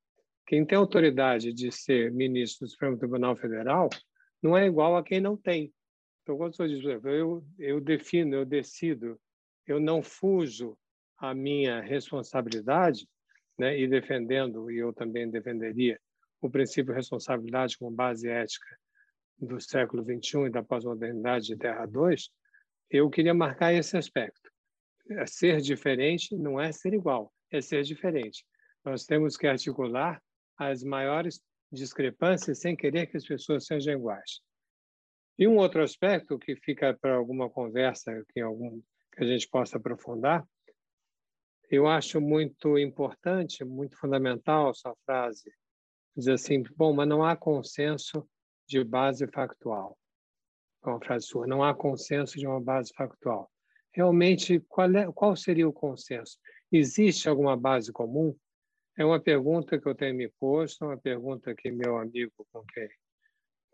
Quem 0.46 0.64
tem 0.64 0.76
autoridade 0.76 1.52
de 1.52 1.72
ser 1.72 2.12
ministro 2.12 2.66
do 2.66 2.70
Supremo 2.70 2.98
Tribunal 2.98 3.36
Federal 3.36 3.88
não 4.42 4.56
é 4.56 4.66
igual 4.66 4.96
a 4.96 5.02
quem 5.02 5.20
não 5.20 5.36
tem. 5.36 5.72
Então, 6.22 6.36
quando 6.36 6.54
eu 6.58 6.68
diz, 6.68 6.84
eu, 6.84 7.44
eu 7.58 7.80
defino, 7.80 8.36
eu 8.36 8.44
decido, 8.44 9.18
eu 9.66 9.80
não 9.80 10.02
fujo 10.02 10.76
a 11.18 11.34
minha 11.34 11.80
responsabilidade, 11.80 13.08
né, 13.58 13.78
e 13.78 13.86
defendendo, 13.86 14.70
e 14.70 14.78
eu 14.78 14.92
também 14.92 15.30
defenderia, 15.30 15.98
o 16.40 16.50
princípio 16.50 16.92
de 16.92 16.98
responsabilidade 16.98 17.78
como 17.78 17.90
base 17.90 18.28
ética 18.28 18.66
do 19.38 19.60
século 19.60 20.02
XXI 20.02 20.46
e 20.46 20.50
da 20.50 20.62
pós-modernidade 20.62 21.46
de 21.46 21.56
Terra 21.56 21.86
2, 21.86 22.30
eu 22.90 23.08
queria 23.08 23.34
marcar 23.34 23.72
esse 23.72 23.96
aspecto. 23.96 24.50
É 25.10 25.26
ser 25.26 25.60
diferente 25.60 26.36
não 26.36 26.60
é 26.60 26.72
ser 26.72 26.94
igual, 26.94 27.32
é 27.50 27.60
ser 27.60 27.82
diferente. 27.82 28.44
Nós 28.84 29.04
temos 29.04 29.36
que 29.36 29.46
articular 29.46 30.22
as 30.58 30.82
maiores 30.82 31.40
discrepâncias 31.70 32.60
sem 32.60 32.76
querer 32.76 33.06
que 33.06 33.16
as 33.16 33.26
pessoas 33.26 33.66
sejam 33.66 33.94
iguais. 33.94 34.40
E 35.38 35.48
um 35.48 35.56
outro 35.56 35.82
aspecto 35.82 36.38
que 36.38 36.54
fica 36.56 36.94
para 36.94 37.16
alguma 37.16 37.50
conversa 37.50 38.24
que, 38.32 38.40
algum, 38.40 38.80
que 39.12 39.24
a 39.24 39.26
gente 39.26 39.48
possa 39.48 39.78
aprofundar, 39.78 40.46
eu 41.70 41.88
acho 41.88 42.20
muito 42.20 42.78
importante, 42.78 43.64
muito 43.64 43.96
fundamental 43.98 44.68
a 44.68 44.74
sua 44.74 44.94
frase, 45.04 45.52
diz 46.16 46.28
assim, 46.28 46.62
bom, 46.76 46.92
mas 46.92 47.08
não 47.08 47.24
há 47.24 47.36
consenso 47.36 48.28
de 48.66 48.84
base 48.84 49.26
factual. 49.26 49.98
É 50.84 50.88
uma 50.88 51.00
frase 51.00 51.26
sua, 51.26 51.46
não 51.46 51.64
há 51.64 51.74
consenso 51.74 52.38
de 52.38 52.46
uma 52.46 52.60
base 52.60 52.92
factual. 52.94 53.50
Realmente, 53.92 54.60
qual, 54.68 54.90
é, 54.94 55.10
qual 55.12 55.34
seria 55.34 55.68
o 55.68 55.72
consenso? 55.72 56.38
Existe 56.70 57.28
alguma 57.28 57.56
base 57.56 57.92
comum? 57.92 58.36
É 58.96 59.04
uma 59.04 59.20
pergunta 59.20 59.78
que 59.80 59.88
eu 59.88 59.94
tenho 59.94 60.14
me 60.14 60.28
posto, 60.28 60.84
uma 60.84 60.96
pergunta 60.96 61.52
que 61.54 61.70
meu 61.70 61.98
amigo 61.98 62.32
com 62.52 62.64
quem 62.66 62.88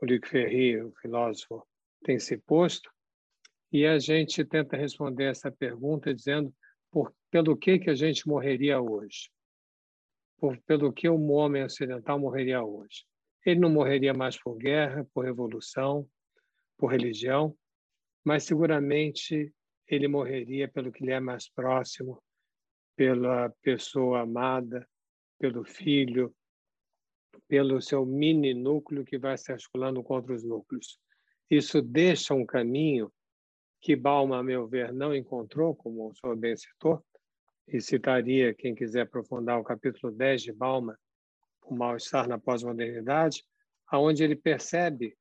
o 0.00 0.06
Luc 0.06 0.26
Ferri, 0.26 0.80
o 0.80 0.92
filósofo, 1.02 1.62
tem 2.02 2.18
se 2.18 2.38
posto, 2.38 2.90
e 3.70 3.86
a 3.86 3.98
gente 3.98 4.42
tenta 4.46 4.78
responder 4.78 5.24
essa 5.24 5.52
pergunta 5.52 6.14
dizendo 6.14 6.52
por, 6.90 7.14
pelo 7.30 7.54
que, 7.54 7.78
que 7.78 7.90
a 7.90 7.94
gente 7.94 8.26
morreria 8.26 8.80
hoje? 8.80 9.30
Por, 10.38 10.58
pelo 10.62 10.90
que 10.90 11.06
o 11.06 11.20
homem 11.28 11.62
ocidental 11.64 12.18
morreria 12.18 12.62
hoje? 12.62 13.04
Ele 13.44 13.60
não 13.60 13.68
morreria 13.68 14.14
mais 14.14 14.40
por 14.42 14.56
guerra, 14.56 15.06
por 15.12 15.26
revolução, 15.26 16.08
por 16.78 16.88
religião, 16.88 17.54
mas 18.24 18.44
seguramente 18.44 19.52
ele 19.86 20.08
morreria 20.08 20.66
pelo 20.66 20.90
que 20.90 21.04
lhe 21.04 21.12
é 21.12 21.20
mais 21.20 21.46
próximo, 21.46 22.22
pela 22.96 23.50
pessoa 23.62 24.20
amada, 24.20 24.88
pelo 25.40 25.64
filho, 25.64 26.32
pelo 27.48 27.80
seu 27.80 28.04
mini 28.04 28.52
núcleo 28.52 29.04
que 29.04 29.18
vai 29.18 29.38
se 29.38 29.50
articulando 29.50 30.02
com 30.02 30.14
outros 30.14 30.44
núcleos. 30.44 31.00
Isso 31.50 31.80
deixa 31.80 32.34
um 32.34 32.44
caminho 32.44 33.10
que 33.80 33.96
Balma, 33.96 34.38
a 34.38 34.42
meu 34.42 34.68
ver, 34.68 34.92
não 34.92 35.14
encontrou, 35.14 35.74
como 35.74 36.10
o 36.10 36.14
senhor 36.14 36.36
bem 36.36 36.54
citou, 36.54 37.02
e 37.66 37.80
citaria, 37.80 38.52
quem 38.52 38.74
quiser 38.74 39.02
aprofundar, 39.02 39.58
o 39.58 39.64
capítulo 39.64 40.12
10 40.12 40.42
de 40.42 40.52
Balma, 40.52 40.98
O 41.64 41.74
Mal-Estar 41.74 42.28
na 42.28 42.38
Pós-Modernidade, 42.38 43.42
aonde 43.86 44.22
ele 44.22 44.36
percebe 44.36 45.16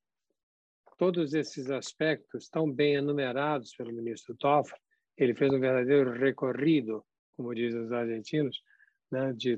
todos 0.98 1.34
esses 1.34 1.72
aspectos 1.72 2.50
tão 2.50 2.70
bem 2.70 2.96
enumerados 2.96 3.74
pelo 3.74 3.94
ministro 3.94 4.36
Toffoli. 4.36 4.82
Ele 5.18 5.34
fez 5.34 5.54
um 5.54 5.60
verdadeiro 5.60 6.12
recorrido, 6.12 7.06
como 7.38 7.56
dizem 7.56 7.80
os 7.80 7.92
argentinos, 7.94 8.62
né, 9.10 9.32
de 9.32 9.58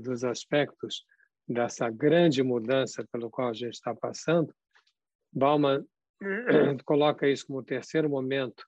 dos 0.00 0.24
aspectos 0.24 1.04
dessa 1.46 1.90
grande 1.90 2.42
mudança 2.42 3.04
pelo 3.10 3.30
qual 3.30 3.48
a 3.48 3.52
gente 3.52 3.74
está 3.74 3.94
passando. 3.94 4.54
Bauman 5.32 5.84
coloca 6.84 7.28
isso 7.28 7.46
como 7.46 7.58
o 7.58 7.64
terceiro 7.64 8.08
momento 8.08 8.64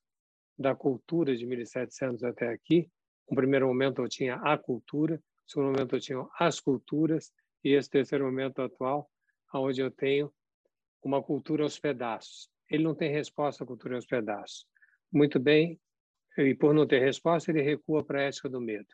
da 0.59 0.75
cultura 0.75 1.37
de 1.37 1.47
1700 1.47 2.25
até 2.25 2.49
aqui. 2.49 2.89
No 3.31 3.37
primeiro 3.37 3.67
momento 3.67 4.03
eu 4.03 4.09
tinha 4.09 4.37
a 4.37 4.59
cultura, 4.59 5.15
no 5.15 5.49
segundo 5.49 5.73
momento 5.73 5.97
eu 5.97 6.01
tinha 6.01 6.27
as 6.39 6.61
culturas, 6.61 7.33
e 7.65 7.75
esse 7.75 7.89
terceiro 7.89 8.25
momento 8.25 8.61
atual, 8.61 9.09
onde 9.55 9.81
eu 9.81 9.91
tenho 9.91 10.33
uma 11.03 11.23
cultura 11.23 11.62
aos 11.62 11.79
pedaços. 11.79 12.49
Ele 12.69 12.85
não 12.85 12.95
tem 12.95 13.11
resposta 13.11 13.65
à 13.65 13.67
cultura 13.67 13.97
aos 13.97 14.07
pedaços. 14.07 14.67
Muito 15.12 15.39
bem, 15.39 15.79
e 16.39 16.55
por 16.55 16.73
não 16.75 16.87
ter 16.87 17.01
resposta, 17.01 17.51
ele 17.51 17.62
recua 17.62 18.05
para 18.05 18.21
a 18.21 18.23
ética 18.25 18.49
do 18.49 18.61
medo. 18.61 18.89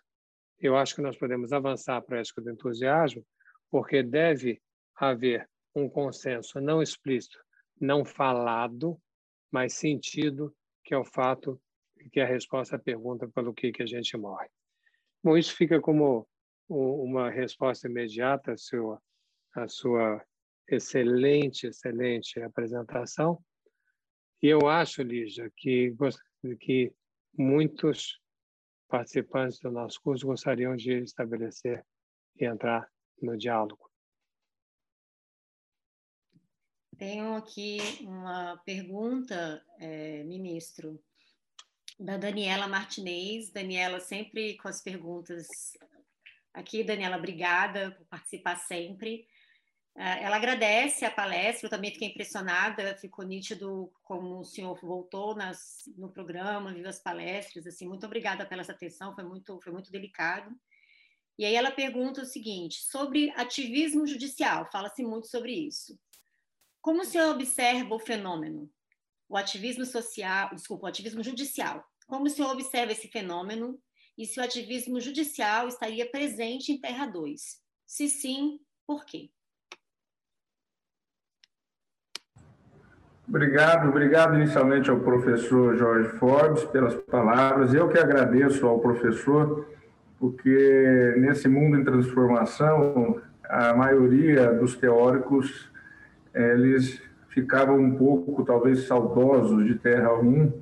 Eu 0.60 0.76
acho 0.76 0.94
que 0.94 1.02
nós 1.02 1.16
podemos 1.16 1.52
avançar 1.52 2.00
para 2.02 2.16
a 2.16 2.20
ética 2.20 2.40
do 2.40 2.50
entusiasmo, 2.50 3.24
porque 3.70 4.02
deve 4.02 4.60
haver 4.96 5.48
um 5.74 5.88
consenso 5.88 6.60
não 6.60 6.82
explícito, 6.82 7.38
não 7.80 8.04
falado, 8.04 9.00
mas 9.50 9.74
sentido, 9.74 10.54
que 10.84 10.94
é 10.94 10.98
o 10.98 11.04
fato 11.04 11.60
que 12.12 12.20
é 12.20 12.22
a 12.22 12.26
resposta 12.26 12.76
à 12.76 12.78
pergunta 12.78 13.28
pelo 13.28 13.52
que, 13.52 13.72
que 13.72 13.82
a 13.82 13.86
gente 13.86 14.16
morre. 14.16 14.48
Bom, 15.22 15.36
isso 15.36 15.54
fica 15.54 15.80
como 15.80 16.26
uma 16.68 17.30
resposta 17.30 17.88
imediata 17.88 18.52
à 18.52 18.56
sua, 18.56 19.02
à 19.54 19.68
sua 19.68 20.24
excelente, 20.68 21.66
excelente 21.66 22.40
apresentação. 22.40 23.42
E 24.42 24.46
eu 24.46 24.68
acho, 24.68 25.02
Lígia, 25.02 25.50
que, 25.56 25.94
que 26.60 26.92
muitos 27.36 28.20
participantes 28.88 29.60
do 29.60 29.70
nosso 29.70 30.00
curso 30.00 30.26
gostariam 30.26 30.74
de 30.76 31.02
estabelecer 31.02 31.84
e 32.36 32.44
entrar 32.44 32.90
no 33.20 33.36
diálogo. 33.36 33.88
Tenho 36.96 37.36
aqui 37.36 37.78
uma 38.00 38.56
pergunta, 38.64 39.64
é, 39.78 40.24
ministro, 40.24 41.00
da 41.98 42.16
Daniela 42.16 42.66
Martinez. 42.66 43.50
Daniela, 43.50 44.00
sempre 44.00 44.56
com 44.56 44.68
as 44.68 44.82
perguntas 44.82 45.46
aqui. 46.52 46.82
Daniela, 46.82 47.16
obrigada 47.16 47.92
por 47.92 48.06
participar 48.06 48.56
sempre. 48.56 49.26
É, 50.00 50.22
ela 50.22 50.36
agradece 50.36 51.04
a 51.04 51.10
palestra, 51.10 51.66
eu 51.66 51.70
também 51.70 51.90
fiquei 51.90 52.06
impressionada, 52.06 52.96
ficou 52.96 53.24
nítido 53.24 53.92
como 54.04 54.38
o 54.38 54.44
senhor 54.44 54.78
voltou 54.80 55.34
nas, 55.34 55.90
no 55.96 56.08
programa, 56.08 56.72
viu 56.72 56.88
as 56.88 57.00
palestras, 57.00 57.66
assim, 57.66 57.88
muito 57.88 58.06
obrigada 58.06 58.46
pela 58.46 58.60
essa 58.60 58.70
atenção, 58.70 59.12
foi 59.12 59.24
muito, 59.24 59.60
foi 59.60 59.72
muito 59.72 59.90
delicado. 59.90 60.54
E 61.36 61.44
aí 61.44 61.52
ela 61.52 61.72
pergunta 61.72 62.22
o 62.22 62.24
seguinte, 62.24 62.80
sobre 62.84 63.30
ativismo 63.30 64.06
judicial, 64.06 64.70
fala-se 64.70 65.02
muito 65.02 65.26
sobre 65.26 65.52
isso. 65.52 65.98
Como 66.80 67.02
o 67.02 67.04
senhor 67.04 67.34
observa 67.34 67.92
o 67.92 67.98
fenômeno? 67.98 68.70
O 69.28 69.36
ativismo 69.36 69.84
social, 69.84 70.54
desculpa, 70.54 70.86
o 70.86 70.88
ativismo 70.88 71.24
judicial. 71.24 71.84
Como 72.06 72.26
o 72.26 72.30
senhor 72.30 72.52
observa 72.52 72.92
esse 72.92 73.08
fenômeno 73.08 73.76
e 74.16 74.24
se 74.26 74.38
o 74.38 74.44
ativismo 74.44 75.00
judicial 75.00 75.66
estaria 75.66 76.08
presente 76.08 76.70
em 76.70 76.80
Terra 76.80 77.06
2? 77.06 77.60
Se 77.84 78.08
sim, 78.08 78.60
por 78.86 79.04
quê? 79.04 79.28
Obrigado, 83.28 83.90
obrigado 83.90 84.36
inicialmente 84.36 84.88
ao 84.88 85.00
professor 85.00 85.76
Jorge 85.76 86.08
Forbes 86.16 86.64
pelas 86.64 86.94
palavras. 86.94 87.74
Eu 87.74 87.86
que 87.86 87.98
agradeço 87.98 88.66
ao 88.66 88.78
professor, 88.78 89.66
porque 90.18 91.14
nesse 91.18 91.46
mundo 91.46 91.76
em 91.76 91.84
transformação, 91.84 93.20
a 93.44 93.74
maioria 93.74 94.54
dos 94.54 94.76
teóricos 94.76 95.70
eles 96.34 97.02
ficavam 97.28 97.78
um 97.78 97.96
pouco, 97.96 98.44
talvez, 98.44 98.86
saudosos 98.86 99.66
de 99.66 99.74
Terra 99.74 100.14
1 100.14 100.52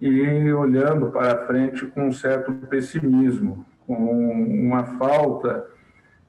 e 0.00 0.50
olhando 0.52 1.10
para 1.10 1.46
frente 1.46 1.84
com 1.86 2.08
um 2.08 2.12
certo 2.12 2.52
pessimismo, 2.70 3.66
com 3.86 3.94
uma 3.94 4.84
falta 4.98 5.66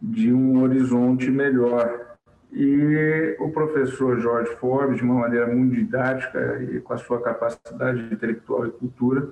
de 0.01 0.33
um 0.33 0.61
horizonte 0.61 1.31
melhor. 1.31 2.12
E 2.55 3.35
o 3.39 3.49
professor 3.49 4.19
Jorge 4.19 4.55
Forbes, 4.57 4.97
de 4.97 5.03
uma 5.03 5.21
maneira 5.21 5.47
muito 5.47 5.73
didática 5.73 6.61
e 6.61 6.79
com 6.79 6.93
a 6.93 6.97
sua 6.97 7.19
capacidade 7.19 8.01
intelectual 8.13 8.67
e 8.67 8.71
cultura, 8.71 9.27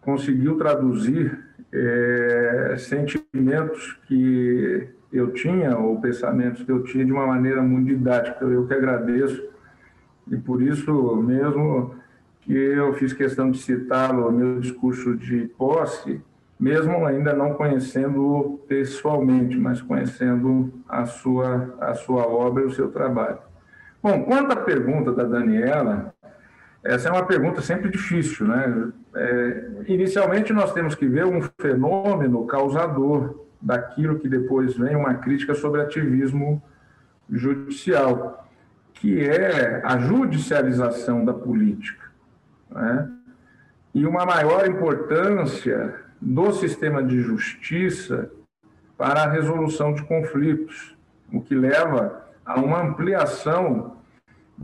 conseguiu 0.00 0.56
traduzir 0.56 1.36
é, 1.72 2.76
sentimentos 2.78 3.98
que 4.06 4.88
eu 5.12 5.32
tinha, 5.32 5.76
ou 5.76 6.00
pensamentos 6.00 6.62
que 6.62 6.70
eu 6.70 6.84
tinha, 6.84 7.04
de 7.04 7.12
uma 7.12 7.26
maneira 7.26 7.60
muito 7.62 7.88
didática. 7.88 8.44
Eu 8.44 8.66
que 8.66 8.74
agradeço, 8.74 9.42
e 10.30 10.36
por 10.36 10.62
isso 10.62 11.16
mesmo 11.16 11.96
que 12.42 12.54
eu 12.54 12.94
fiz 12.94 13.12
questão 13.12 13.50
de 13.50 13.58
citá-lo 13.58 14.30
no 14.30 14.38
meu 14.38 14.60
discurso 14.60 15.16
de 15.16 15.48
posse, 15.58 16.20
mesmo 16.58 17.04
ainda 17.04 17.34
não 17.34 17.54
conhecendo 17.54 18.60
pessoalmente, 18.66 19.56
mas 19.56 19.82
conhecendo 19.82 20.72
a 20.88 21.04
sua, 21.04 21.74
a 21.80 21.94
sua 21.94 22.26
obra 22.26 22.62
e 22.62 22.66
o 22.66 22.72
seu 22.72 22.90
trabalho. 22.90 23.38
Bom, 24.02 24.24
quanto 24.24 24.52
à 24.52 24.56
pergunta 24.56 25.12
da 25.12 25.24
Daniela, 25.24 26.14
essa 26.82 27.08
é 27.08 27.12
uma 27.12 27.26
pergunta 27.26 27.60
sempre 27.60 27.90
difícil, 27.90 28.46
né? 28.46 28.92
É, 29.14 29.66
inicialmente, 29.88 30.52
nós 30.52 30.72
temos 30.72 30.94
que 30.94 31.06
ver 31.06 31.26
um 31.26 31.42
fenômeno 31.60 32.46
causador 32.46 33.46
daquilo 33.60 34.18
que 34.18 34.28
depois 34.28 34.76
vem 34.76 34.94
uma 34.94 35.14
crítica 35.14 35.54
sobre 35.54 35.80
ativismo 35.80 36.62
judicial, 37.28 38.48
que 38.94 39.20
é 39.20 39.82
a 39.84 39.98
judicialização 39.98 41.24
da 41.24 41.34
política, 41.34 42.06
né? 42.70 43.10
e 43.94 44.06
uma 44.06 44.24
maior 44.24 44.68
importância 44.68 46.05
do 46.20 46.52
sistema 46.52 47.02
de 47.02 47.20
justiça 47.20 48.30
para 48.96 49.24
a 49.24 49.30
resolução 49.30 49.92
de 49.92 50.02
conflitos, 50.04 50.96
o 51.32 51.40
que 51.40 51.54
leva 51.54 52.24
a 52.44 52.58
uma 52.60 52.82
ampliação 52.82 53.96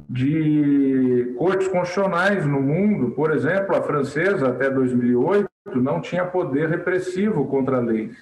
de 0.09 1.35
cortes 1.37 1.69
constitucionais 1.69 2.47
no 2.47 2.61
mundo. 2.61 3.11
Por 3.11 3.31
exemplo, 3.31 3.77
a 3.77 3.83
francesa, 3.83 4.49
até 4.49 4.71
2008, 4.71 5.49
não 5.77 6.01
tinha 6.01 6.25
poder 6.25 6.69
repressivo 6.69 7.47
contra 7.47 7.79
leis 7.79 8.17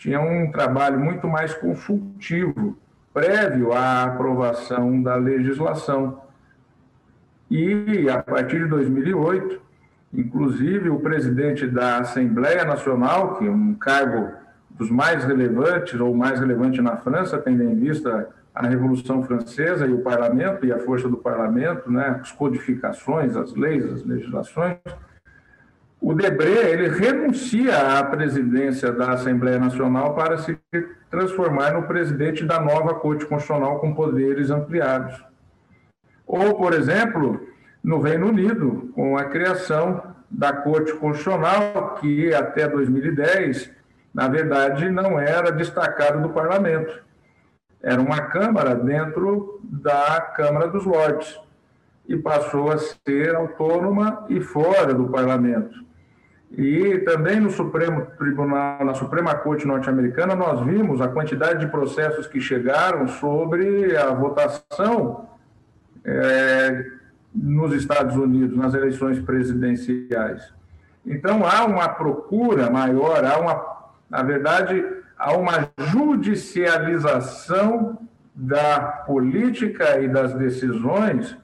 tinha 0.00 0.18
um 0.18 0.50
trabalho 0.50 0.98
muito 0.98 1.28
mais 1.28 1.52
consultivo, 1.52 2.78
prévio 3.12 3.70
à 3.70 4.04
aprovação 4.04 5.02
da 5.02 5.14
legislação. 5.14 6.22
E, 7.50 8.08
a 8.08 8.22
partir 8.22 8.60
de 8.60 8.68
2008, 8.68 9.60
inclusive 10.12 10.90
o 10.90 11.00
presidente 11.00 11.66
da 11.66 11.98
Assembleia 11.98 12.64
Nacional, 12.64 13.36
que 13.36 13.46
é 13.46 13.50
um 13.50 13.74
cargo 13.74 14.32
dos 14.70 14.90
mais 14.90 15.24
relevantes, 15.24 15.98
ou 16.00 16.14
mais 16.14 16.40
relevante 16.40 16.80
na 16.80 16.96
França, 16.96 17.38
tendo 17.38 17.62
em 17.62 17.74
vista 17.74 18.28
a 18.54 18.66
Revolução 18.66 19.22
Francesa 19.22 19.86
e 19.86 19.92
o 19.92 20.02
parlamento, 20.02 20.66
e 20.66 20.72
a 20.72 20.78
força 20.78 21.08
do 21.08 21.16
parlamento, 21.16 21.90
né, 21.90 22.18
as 22.20 22.32
codificações, 22.32 23.36
as 23.36 23.54
leis, 23.54 23.84
as 23.84 24.04
legislações, 24.04 24.78
o 26.00 26.14
Debré 26.14 26.70
ele 26.70 26.88
renuncia 26.88 27.98
à 27.98 28.02
presidência 28.02 28.90
da 28.90 29.12
Assembleia 29.12 29.58
Nacional 29.58 30.14
para 30.14 30.38
se 30.38 30.58
transformar 31.10 31.74
no 31.74 31.82
presidente 31.82 32.44
da 32.44 32.58
nova 32.58 32.94
Corte 32.94 33.26
Constitucional 33.26 33.78
com 33.80 33.92
poderes 33.92 34.50
ampliados. 34.50 35.22
Ou, 36.26 36.54
por 36.54 36.72
exemplo, 36.72 37.46
no 37.82 38.00
Reino 38.00 38.28
Unido, 38.28 38.90
com 38.94 39.16
a 39.16 39.24
criação 39.24 40.02
da 40.30 40.52
Corte 40.52 40.92
Constitucional, 40.94 41.96
que 42.00 42.32
até 42.34 42.68
2010, 42.68 43.70
na 44.14 44.28
verdade, 44.28 44.88
não 44.90 45.18
era 45.18 45.50
destacada 45.50 46.18
do 46.18 46.30
parlamento. 46.30 47.02
Era 47.82 48.00
uma 48.00 48.20
Câmara 48.22 48.74
dentro 48.74 49.60
da 49.64 50.20
Câmara 50.36 50.68
dos 50.68 50.84
Lordes 50.84 51.38
e 52.06 52.16
passou 52.16 52.70
a 52.70 52.78
ser 52.78 53.34
autônoma 53.34 54.26
e 54.28 54.40
fora 54.40 54.92
do 54.92 55.08
parlamento. 55.08 55.90
E 56.50 56.98
também 56.98 57.38
no 57.38 57.50
Supremo 57.50 58.06
Tribunal, 58.18 58.84
na 58.84 58.94
Suprema 58.94 59.34
Corte 59.36 59.66
norte-americana, 59.66 60.34
nós 60.34 60.60
vimos 60.62 61.00
a 61.00 61.08
quantidade 61.08 61.60
de 61.60 61.68
processos 61.68 62.26
que 62.26 62.40
chegaram 62.40 63.06
sobre 63.06 63.96
a 63.96 64.12
votação 64.12 65.28
é, 66.04 66.84
nos 67.34 67.72
Estados 67.72 68.14
Unidos, 68.16 68.56
nas 68.56 68.74
eleições 68.74 69.18
presidenciais. 69.20 70.52
Então, 71.06 71.46
há 71.46 71.64
uma 71.64 71.88
procura 71.88 72.68
maior, 72.70 73.24
há 73.24 73.38
uma, 73.38 73.64
na 74.08 74.22
verdade, 74.22 74.84
há 75.18 75.36
uma 75.36 75.68
judicialização 75.78 77.98
da 78.34 78.80
política 78.80 80.00
e 80.00 80.08
das 80.08 80.34
decisões 80.34 81.36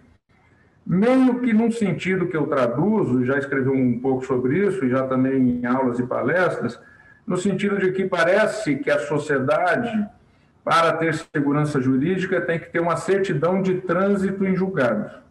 meio 0.87 1.41
que 1.41 1.53
num 1.53 1.71
sentido 1.71 2.29
que 2.29 2.37
eu 2.37 2.47
traduzo, 2.47 3.25
já 3.25 3.37
escrevi 3.37 3.69
um 3.69 3.99
pouco 3.99 4.25
sobre 4.25 4.67
isso, 4.67 4.85
e 4.85 4.89
já 4.89 5.07
também 5.07 5.61
em 5.61 5.67
aulas 5.67 5.99
e 5.99 6.07
palestras, 6.07 6.81
no 7.27 7.37
sentido 7.37 7.79
de 7.79 7.91
que 7.91 8.05
parece 8.05 8.77
que 8.77 8.89
a 8.89 9.01
sociedade, 9.01 10.07
para 10.63 10.93
ter 10.93 11.15
segurança 11.15 11.81
jurídica, 11.81 12.41
tem 12.41 12.61
que 12.61 12.71
ter 12.71 12.79
uma 12.79 12.97
certidão 12.97 13.61
de 13.61 13.81
trânsito 13.81 14.47
em 14.47 14.55
julgados. 14.55 15.26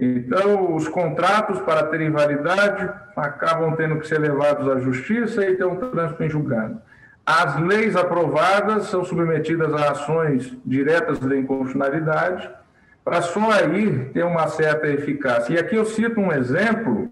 Então, 0.00 0.74
os 0.74 0.88
contratos, 0.88 1.60
para 1.60 1.82
terem 1.88 2.10
validade, 2.10 2.88
acabam 3.14 3.76
tendo 3.76 3.98
que 3.98 4.08
ser 4.08 4.18
levados 4.18 4.66
à 4.66 4.78
justiça 4.78 5.44
e 5.44 5.56
ter 5.56 5.66
um 5.66 5.76
trânsito 5.76 6.24
em 6.24 6.30
julgado. 6.30 6.80
As 7.26 7.60
leis 7.60 7.94
aprovadas 7.94 8.86
são 8.86 9.04
submetidas 9.04 9.74
a 9.74 9.90
ações 9.90 10.56
diretas 10.64 11.20
de 11.20 11.38
inconstitucionalidade, 11.38 12.50
para 13.04 13.20
só 13.20 13.50
aí 13.52 14.06
ter 14.14 14.24
uma 14.24 14.48
certa 14.48 14.88
eficácia. 14.88 15.52
E 15.52 15.58
aqui 15.58 15.76
eu 15.76 15.84
cito 15.84 16.18
um 16.18 16.32
exemplo 16.32 17.10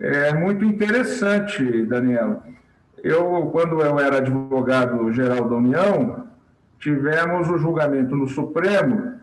é, 0.00 0.32
muito 0.32 0.64
interessante, 0.64 1.84
Daniel. 1.86 2.42
Eu, 3.04 3.50
quando 3.52 3.80
eu 3.80 4.00
era 4.00 4.16
advogado-geral 4.16 5.48
da 5.48 5.56
União, 5.56 6.26
tivemos 6.80 7.48
o 7.48 7.58
julgamento 7.58 8.16
no 8.16 8.26
Supremo 8.26 9.13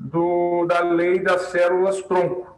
do, 0.00 0.66
da 0.66 0.80
lei 0.80 1.18
das 1.18 1.42
células 1.42 2.02
tronco. 2.02 2.56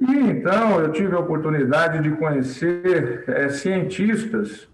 E 0.00 0.16
então 0.18 0.80
eu 0.80 0.90
tive 0.92 1.14
a 1.14 1.20
oportunidade 1.20 2.02
de 2.02 2.10
conhecer 2.16 3.24
é, 3.28 3.48
cientistas 3.50 4.68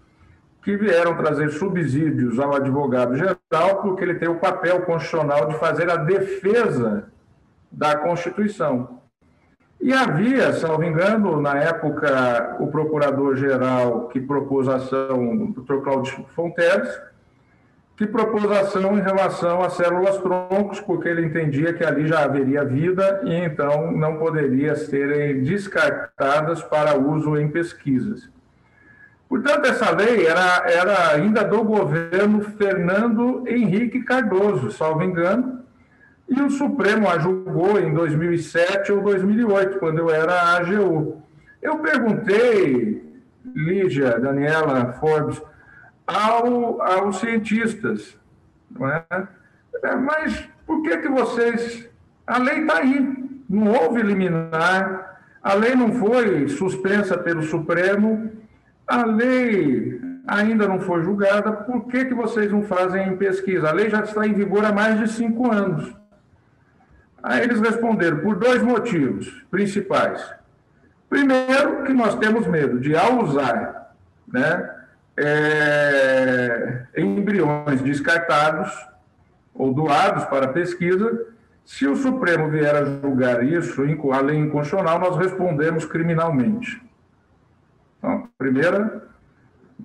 que 0.63 0.75
vieram 0.75 1.15
trazer 1.15 1.49
subsídios 1.51 2.39
ao 2.39 2.55
advogado 2.55 3.15
geral, 3.15 3.81
porque 3.81 4.03
ele 4.03 4.15
tem 4.15 4.29
o 4.29 4.39
papel 4.39 4.81
constitucional 4.81 5.47
de 5.47 5.57
fazer 5.57 5.89
a 5.89 5.95
defesa 5.95 7.05
da 7.71 7.95
Constituição. 7.97 8.99
E 9.81 9.93
havia, 9.93 10.51
salvo 10.53 10.83
engano, 10.83 11.41
na 11.41 11.55
época, 11.55 12.57
o 12.59 12.67
procurador-geral 12.67 14.09
que 14.09 14.19
propôs 14.19 14.67
a 14.67 14.75
ação, 14.75 15.43
o 15.43 15.53
Dr. 15.53 15.81
Claudio 15.81 16.25
Fonteles, 16.35 17.01
que 17.99 18.07
propôs 18.07 18.49
ação 18.49 18.97
em 18.97 19.01
relação 19.01 19.61
às 19.61 19.73
células 19.73 20.17
troncos, 20.19 20.79
porque 20.79 21.09
ele 21.09 21.25
entendia 21.25 21.73
que 21.73 21.83
ali 21.83 22.07
já 22.07 22.23
haveria 22.23 22.63
vida 22.63 23.19
e 23.25 23.33
então 23.33 23.91
não 23.91 24.15
poderia 24.15 24.73
serem 24.73 25.43
descartadas 25.43 26.63
para 26.63 26.97
uso 26.97 27.35
em 27.35 27.49
pesquisas. 27.49 28.29
Portanto, 29.27 29.65
essa 29.65 29.91
lei 29.91 30.25
era, 30.25 30.63
era 30.65 31.11
ainda 31.11 31.43
do 31.43 31.61
governo 31.61 32.39
Fernando 32.57 33.43
Henrique 33.45 34.01
Cardoso, 34.05 34.71
salvo 34.71 35.03
engano, 35.03 35.59
e 36.29 36.41
o 36.41 36.49
Supremo 36.49 37.09
a 37.09 37.19
julgou 37.19 37.77
em 37.81 37.93
2007 37.93 38.93
ou 38.93 39.01
2008, 39.01 39.77
quando 39.77 39.97
eu 39.97 40.09
era 40.09 40.55
AGU. 40.55 41.21
Eu 41.61 41.79
perguntei, 41.79 43.03
Lígia, 43.53 44.17
Daniela, 44.17 44.93
Forbes, 44.93 45.41
ao, 46.09 46.81
aos 46.81 47.19
cientistas, 47.19 48.17
não 48.71 48.89
é? 48.89 49.05
é 49.83 49.95
mas 49.95 50.47
por 50.65 50.81
que, 50.81 50.97
que 50.97 51.07
vocês. 51.07 51.87
A 52.25 52.37
lei 52.37 52.59
está 52.59 52.77
aí, 52.77 53.41
não 53.49 53.71
houve 53.71 54.01
liminar, 54.03 55.21
a 55.41 55.53
lei 55.53 55.75
não 55.75 55.93
foi 55.93 56.47
suspensa 56.49 57.17
pelo 57.17 57.41
Supremo, 57.41 58.31
a 58.87 59.05
lei 59.05 59.99
ainda 60.27 60.67
não 60.67 60.79
foi 60.79 61.01
julgada, 61.01 61.51
por 61.51 61.87
que, 61.87 62.05
que 62.05 62.13
vocês 62.13 62.51
não 62.51 62.61
fazem 62.63 63.17
pesquisa? 63.17 63.69
A 63.69 63.73
lei 63.73 63.89
já 63.89 64.01
está 64.01 64.27
em 64.27 64.33
vigor 64.33 64.63
há 64.63 64.71
mais 64.71 64.99
de 64.99 65.07
cinco 65.07 65.51
anos. 65.51 65.91
Aí 67.21 67.41
eles 67.41 67.59
responderam 67.59 68.19
por 68.19 68.35
dois 68.35 68.61
motivos 68.61 69.27
principais. 69.49 70.23
Primeiro, 71.09 71.83
que 71.83 71.93
nós 71.93 72.15
temos 72.15 72.45
medo 72.45 72.79
de, 72.79 72.95
ao 72.95 73.23
usar 73.23 73.93
né, 74.31 74.78
é, 75.19 76.85
embriões 76.97 77.81
descartados 77.81 78.71
ou 79.53 79.73
doados 79.73 80.25
para 80.25 80.47
pesquisa, 80.47 81.27
se 81.65 81.85
o 81.85 81.95
Supremo 81.95 82.49
vier 82.49 82.75
a 82.75 82.85
julgar 82.85 83.43
isso, 83.43 83.83
a 84.11 84.21
lei 84.21 84.37
inconstitucional, 84.37 84.99
nós 84.99 85.17
respondemos 85.17 85.85
criminalmente. 85.85 86.81
Então, 87.97 88.27
primeira, 88.37 89.03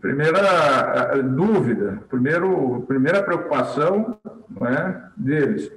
primeira 0.00 1.22
dúvida, 1.22 1.98
primeiro, 2.08 2.84
primeira 2.86 3.22
preocupação 3.22 4.18
não 4.48 4.66
é, 4.66 5.02
deles. 5.16 5.70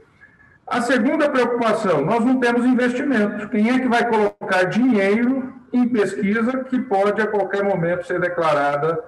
A 0.68 0.82
segunda 0.82 1.30
preocupação, 1.30 2.06
nós 2.06 2.24
não 2.24 2.40
temos 2.40 2.66
investimento. 2.66 3.50
Quem 3.50 3.70
é 3.70 3.80
que 3.80 3.88
vai 3.88 4.08
colocar 4.08 4.66
dinheiro 4.66 5.54
em 5.74 5.88
pesquisa 5.88 6.64
que 6.66 6.80
pode 6.80 7.22
a 7.22 7.28
qualquer 7.28 7.64
momento 7.64 8.06
ser 8.06 8.20
declarada, 8.20 9.04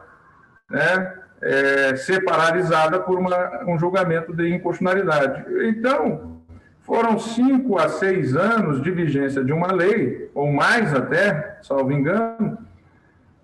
né, 0.70 1.14
é, 1.42 1.96
ser 1.96 2.24
paralisada 2.24 3.00
por 3.00 3.18
uma, 3.18 3.64
um 3.68 3.78
julgamento 3.78 4.34
de 4.34 4.54
inconstitucionalidade? 4.54 5.46
Então, 5.68 6.40
foram 6.82 7.20
cinco 7.20 7.78
a 7.78 7.88
seis 7.88 8.36
anos 8.36 8.82
de 8.82 8.90
vigência 8.90 9.44
de 9.44 9.54
uma 9.54 9.72
lei, 9.72 10.30
ou 10.34 10.52
mais 10.52 10.94
até, 10.94 11.60
salvo 11.62 11.92
engano, 11.92 12.58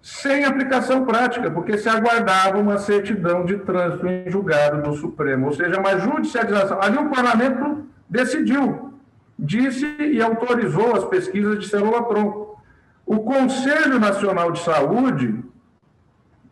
sem 0.02 0.46
aplicação 0.46 1.06
prática, 1.06 1.50
porque 1.50 1.78
se 1.78 1.90
aguardava 1.90 2.58
uma 2.58 2.78
certidão 2.78 3.46
de 3.46 3.58
trânsito 3.58 4.08
em 4.08 4.30
julgado 4.30 4.82
do 4.82 4.96
Supremo, 4.96 5.48
ou 5.48 5.54
seja, 5.54 5.80
uma 5.80 5.98
judicialização. 5.98 6.80
Ali 6.82 6.98
o 6.98 7.10
parlamento 7.10 7.88
decidiu, 8.10 8.94
disse 9.38 9.86
e 10.00 10.22
autorizou 10.22 10.96
as 10.96 11.06
pesquisas 11.06 11.60
de 11.60 11.68
célula-tronco. 11.68 12.62
O 13.06 13.20
Conselho 13.20 14.00
Nacional 14.00 14.52
de 14.52 14.64
Saúde, 14.64 15.44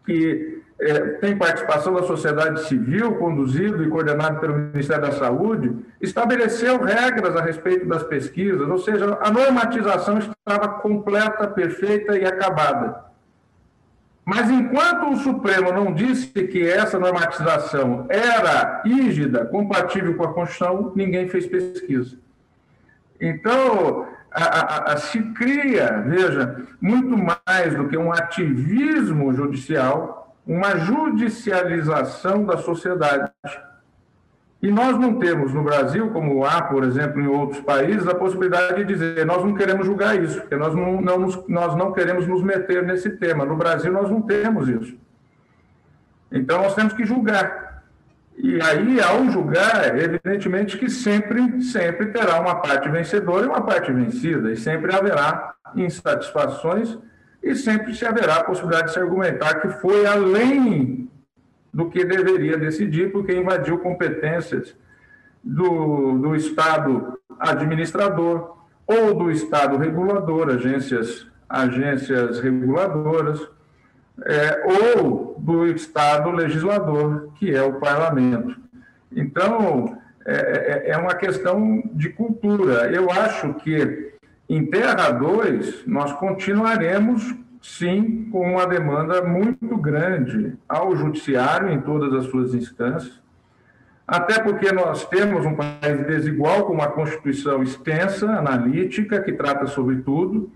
que 0.06 0.53
é, 0.84 1.00
tem 1.20 1.38
participação 1.38 1.94
da 1.94 2.04
sociedade 2.04 2.68
civil, 2.68 3.16
conduzido 3.16 3.84
e 3.84 3.90
coordenado 3.90 4.40
pelo 4.40 4.56
Ministério 4.56 5.04
da 5.04 5.12
Saúde, 5.12 5.76
estabeleceu 6.02 6.82
regras 6.82 7.36
a 7.36 7.42
respeito 7.42 7.88
das 7.88 8.04
pesquisas, 8.04 8.68
ou 8.68 8.78
seja, 8.78 9.18
a 9.22 9.32
normatização 9.32 10.20
estava 10.20 10.68
completa, 10.80 11.48
perfeita 11.48 12.18
e 12.18 12.26
acabada. 12.26 13.04
Mas 14.26 14.50
enquanto 14.50 15.10
o 15.10 15.18
Supremo 15.18 15.72
não 15.74 15.94
disse 15.94 16.28
que 16.28 16.66
essa 16.66 16.98
normatização 16.98 18.06
era 18.10 18.82
rígida, 18.86 19.46
compatível 19.46 20.16
com 20.16 20.24
a 20.24 20.34
Constituição, 20.34 20.94
ninguém 20.96 21.28
fez 21.28 21.46
pesquisa. 21.46 22.18
Então, 23.20 24.08
a, 24.32 24.44
a, 24.44 24.94
a, 24.94 24.98
se 24.98 25.22
cria, 25.34 26.04
veja, 26.08 26.66
muito 26.82 27.16
mais 27.18 27.76
do 27.76 27.88
que 27.88 27.98
um 27.98 28.12
ativismo 28.12 29.34
judicial, 29.34 30.23
uma 30.46 30.78
judicialização 30.78 32.46
da 32.46 32.58
sociedade. 32.58 33.32
E 34.62 34.72
nós 34.72 34.98
não 34.98 35.20
temos 35.20 35.54
no 35.54 35.64
Brasil, 35.64 36.10
como 36.12 36.46
há, 36.46 36.62
por 36.62 36.84
exemplo, 36.84 37.22
em 37.22 37.28
outros 37.28 37.60
países, 37.62 38.08
a 38.08 38.16
possibilidade 38.16 38.76
de 38.76 38.86
dizer 38.86 39.26
nós 39.26 39.44
não 39.44 39.54
queremos 39.54 39.86
julgar 39.86 40.22
isso, 40.22 40.40
porque 40.40 40.56
nós 40.56 40.74
não, 40.74 41.02
não 41.02 41.28
nós 41.50 41.76
não 41.76 41.92
queremos 41.92 42.26
nos 42.28 42.42
meter 42.42 42.84
nesse 42.84 43.10
tema. 43.12 43.46
No 43.46 43.58
Brasil, 43.58 43.92
nós 43.92 44.10
não 44.10 44.22
temos 44.22 44.70
isso. 44.70 44.98
Então, 46.32 46.62
nós 46.62 46.76
temos 46.76 46.94
que 46.94 47.06
julgar. 47.06 47.84
E 48.38 48.60
aí, 48.62 49.00
ao 49.02 49.30
julgar, 49.30 49.98
evidentemente 49.98 50.78
que 50.78 50.90
sempre, 50.90 51.62
sempre 51.62 52.08
terá 52.08 52.40
uma 52.40 52.56
parte 52.56 52.90
vencedora 52.90 53.46
e 53.46 53.50
uma 53.50 53.62
parte 53.62 53.92
vencida, 53.92 54.52
e 54.52 54.58
sempre 54.58 54.96
haverá 54.96 55.56
insatisfações 55.76 56.98
e 57.44 57.56
sempre 57.56 57.94
se 57.94 58.06
haverá 58.06 58.38
a 58.38 58.44
possibilidade 58.44 58.88
de 58.88 58.94
se 58.94 59.00
argumentar 59.00 59.56
que 59.56 59.70
foi 59.70 60.06
além 60.06 61.10
do 61.74 61.90
que 61.90 62.06
deveria 62.06 62.58
decidir, 62.58 63.12
porque 63.12 63.36
invadiu 63.36 63.80
competências 63.80 64.76
do, 65.44 66.18
do 66.20 66.36
Estado 66.36 67.20
administrador 67.40 68.58
ou 68.88 69.14
do 69.14 69.32
Estado 69.32 69.78
regulador, 69.78 70.50
agências, 70.50 71.28
agências 71.50 72.40
reguladoras, 72.40 73.46
é, 74.26 74.64
ou 74.94 75.36
do 75.40 75.66
Estado 75.68 76.30
legislador, 76.32 77.30
que 77.36 77.54
é 77.54 77.62
o 77.64 77.74
parlamento. 77.74 78.56
Então, 79.12 79.98
é, 80.26 80.36
é, 80.36 80.92
é 80.92 80.98
uma 80.98 81.16
questão 81.16 81.82
de 81.94 82.10
cultura. 82.10 82.92
Eu 82.92 83.12
acho 83.12 83.54
que 83.56 84.13
em 84.50 84.66
Terra 84.66 85.12
2 85.12 85.86
nós 85.88 86.14
continuaremos 86.14 87.36
sim, 87.64 88.28
com 88.30 88.52
uma 88.52 88.68
demanda 88.68 89.24
muito 89.24 89.78
grande 89.78 90.54
ao 90.68 90.96
judiciário 90.96 91.70
em 91.70 91.80
todas 91.80 92.14
as 92.14 92.26
suas 92.26 92.54
instâncias, 92.54 93.22
até 94.06 94.38
porque 94.44 94.72
nós 94.74 95.06
temos 95.06 95.46
um 95.46 95.56
país 95.56 96.06
desigual, 96.06 96.66
com 96.66 96.74
uma 96.74 96.90
Constituição 96.90 97.64
extensa, 97.64 98.30
analítica, 98.30 99.22
que 99.22 99.32
trata 99.32 99.66
sobre 99.66 100.02
tudo, 100.02 100.52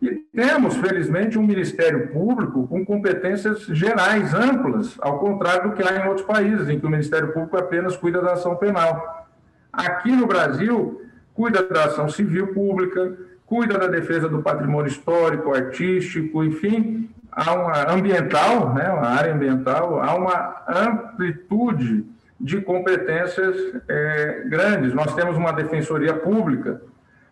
e 0.00 0.10
temos, 0.34 0.76
felizmente, 0.76 1.38
um 1.38 1.46
Ministério 1.46 2.08
Público 2.08 2.66
com 2.68 2.84
competências 2.84 3.62
gerais, 3.66 4.32
amplas, 4.32 4.96
ao 5.00 5.18
contrário 5.18 5.70
do 5.70 5.76
que 5.76 5.82
há 5.82 5.96
em 5.96 6.08
outros 6.08 6.26
países, 6.26 6.68
em 6.68 6.78
que 6.78 6.86
o 6.86 6.90
Ministério 6.90 7.32
Público 7.32 7.56
apenas 7.56 7.96
cuida 7.96 8.22
da 8.22 8.32
ação 8.32 8.56
penal. 8.56 9.28
Aqui 9.72 10.12
no 10.12 10.26
Brasil, 10.26 11.02
cuida 11.34 11.62
da 11.62 11.84
ação 11.84 12.08
civil 12.08 12.52
pública, 12.52 13.16
cuida 13.52 13.76
da 13.76 13.86
defesa 13.86 14.30
do 14.30 14.40
patrimônio 14.40 14.88
histórico, 14.88 15.54
artístico, 15.54 16.42
enfim, 16.42 17.10
há 17.30 17.52
uma 17.52 17.92
ambiental, 17.92 18.72
né, 18.72 18.88
uma 18.88 19.08
área 19.08 19.34
ambiental, 19.34 20.02
há 20.02 20.14
uma 20.14 20.62
amplitude 20.66 22.06
de 22.40 22.62
competências 22.62 23.54
é, 23.86 24.44
grandes. 24.46 24.94
Nós 24.94 25.14
temos 25.14 25.36
uma 25.36 25.52
defensoria 25.52 26.14
pública 26.14 26.80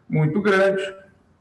muito 0.07 0.43
grande, 0.43 0.83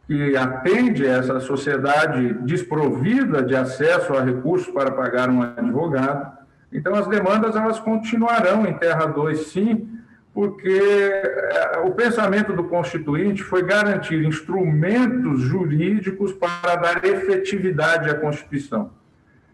que 0.07 0.37
atende 0.37 1.05
essa 1.05 1.41
sociedade 1.41 2.35
desprovida 2.45 3.43
de 3.43 3.57
acesso 3.57 4.13
a 4.13 4.23
recursos 4.23 4.69
para 4.69 4.91
pagar 4.91 5.29
um 5.29 5.41
advogado. 5.41 6.37
Então, 6.71 6.95
as 6.95 7.05
demandas 7.05 7.53
elas 7.53 7.81
continuarão 7.81 8.65
em 8.65 8.73
Terra 8.75 9.07
2, 9.07 9.47
sim, 9.47 9.89
porque 10.39 10.69
eh, 10.69 11.81
o 11.83 11.91
pensamento 11.91 12.53
do 12.53 12.63
Constituinte 12.63 13.43
foi 13.43 13.61
garantir 13.61 14.23
instrumentos 14.23 15.41
jurídicos 15.41 16.31
para 16.31 16.77
dar 16.77 17.03
efetividade 17.03 18.09
à 18.09 18.13
Constituição. 18.15 18.89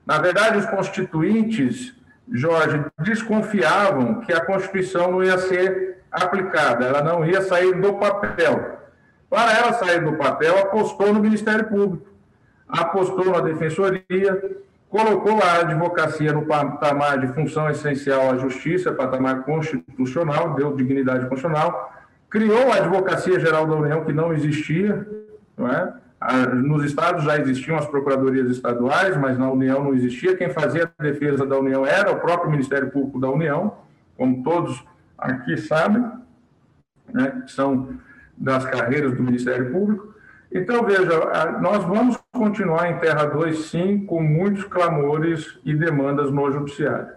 Na 0.06 0.20
verdade, 0.20 0.60
os 0.60 0.66
constituintes, 0.68 1.96
Jorge, 2.32 2.86
desconfiavam 3.00 4.22
que 4.22 4.32
a 4.32 4.46
Constituição 4.46 5.14
não 5.14 5.24
ia 5.24 5.40
ser 5.40 6.04
aplicada, 6.12 6.86
ela 6.86 7.02
não 7.02 7.26
ia 7.26 7.42
sair 7.42 7.82
do 7.82 7.94
papel. 7.94 8.78
Para 9.28 9.58
ela 9.58 9.74
sair 9.74 10.04
do 10.04 10.14
papel, 10.14 10.56
apostou 10.60 11.12
no 11.12 11.20
Ministério 11.20 11.66
Público, 11.66 12.06
apostou 12.68 13.32
na 13.32 13.40
Defensoria, 13.40 14.60
colocou 14.96 15.44
a 15.44 15.60
advocacia 15.60 16.32
no 16.32 16.46
patamar 16.46 17.20
de 17.20 17.28
função 17.34 17.70
essencial 17.70 18.32
à 18.32 18.38
justiça, 18.38 18.94
patamar 18.94 19.44
constitucional, 19.44 20.54
deu 20.54 20.74
dignidade 20.74 21.28
constitucional, 21.28 21.94
criou 22.30 22.72
a 22.72 22.78
Advocacia 22.78 23.38
Geral 23.38 23.68
da 23.68 23.76
União, 23.76 24.06
que 24.06 24.14
não 24.14 24.32
existia, 24.32 25.06
não 25.58 25.68
é? 25.68 25.94
Nos 26.54 26.86
estados 26.86 27.26
já 27.26 27.38
existiam 27.38 27.78
as 27.78 27.86
procuradorias 27.86 28.50
estaduais, 28.50 29.18
mas 29.18 29.38
na 29.38 29.52
União 29.52 29.84
não 29.84 29.94
existia. 29.94 30.38
Quem 30.38 30.50
fazia 30.50 30.90
a 30.98 31.04
defesa 31.04 31.46
da 31.46 31.60
União 31.60 31.86
era 31.86 32.14
o 32.14 32.22
próprio 32.22 32.50
Ministério 32.50 32.90
Público 32.90 33.20
da 33.20 33.30
União, 33.30 33.76
como 34.16 34.44
todos 34.44 34.82
aqui 35.18 35.58
sabem, 35.58 36.10
né, 37.14 37.44
são 37.48 37.90
das 38.38 38.64
carreiras 38.64 39.14
do 39.14 39.22
Ministério 39.22 39.74
Público. 39.74 40.16
Então, 40.50 40.86
veja, 40.86 41.60
nós 41.60 41.84
vamos 41.84 42.18
continuar 42.36 42.92
em 42.92 43.00
Terra 43.00 43.26
2, 43.26 43.58
sim, 43.66 44.06
com 44.06 44.22
muitos 44.22 44.66
clamores 44.66 45.58
e 45.64 45.74
demandas 45.74 46.30
no 46.30 46.52
Judiciário. 46.52 47.16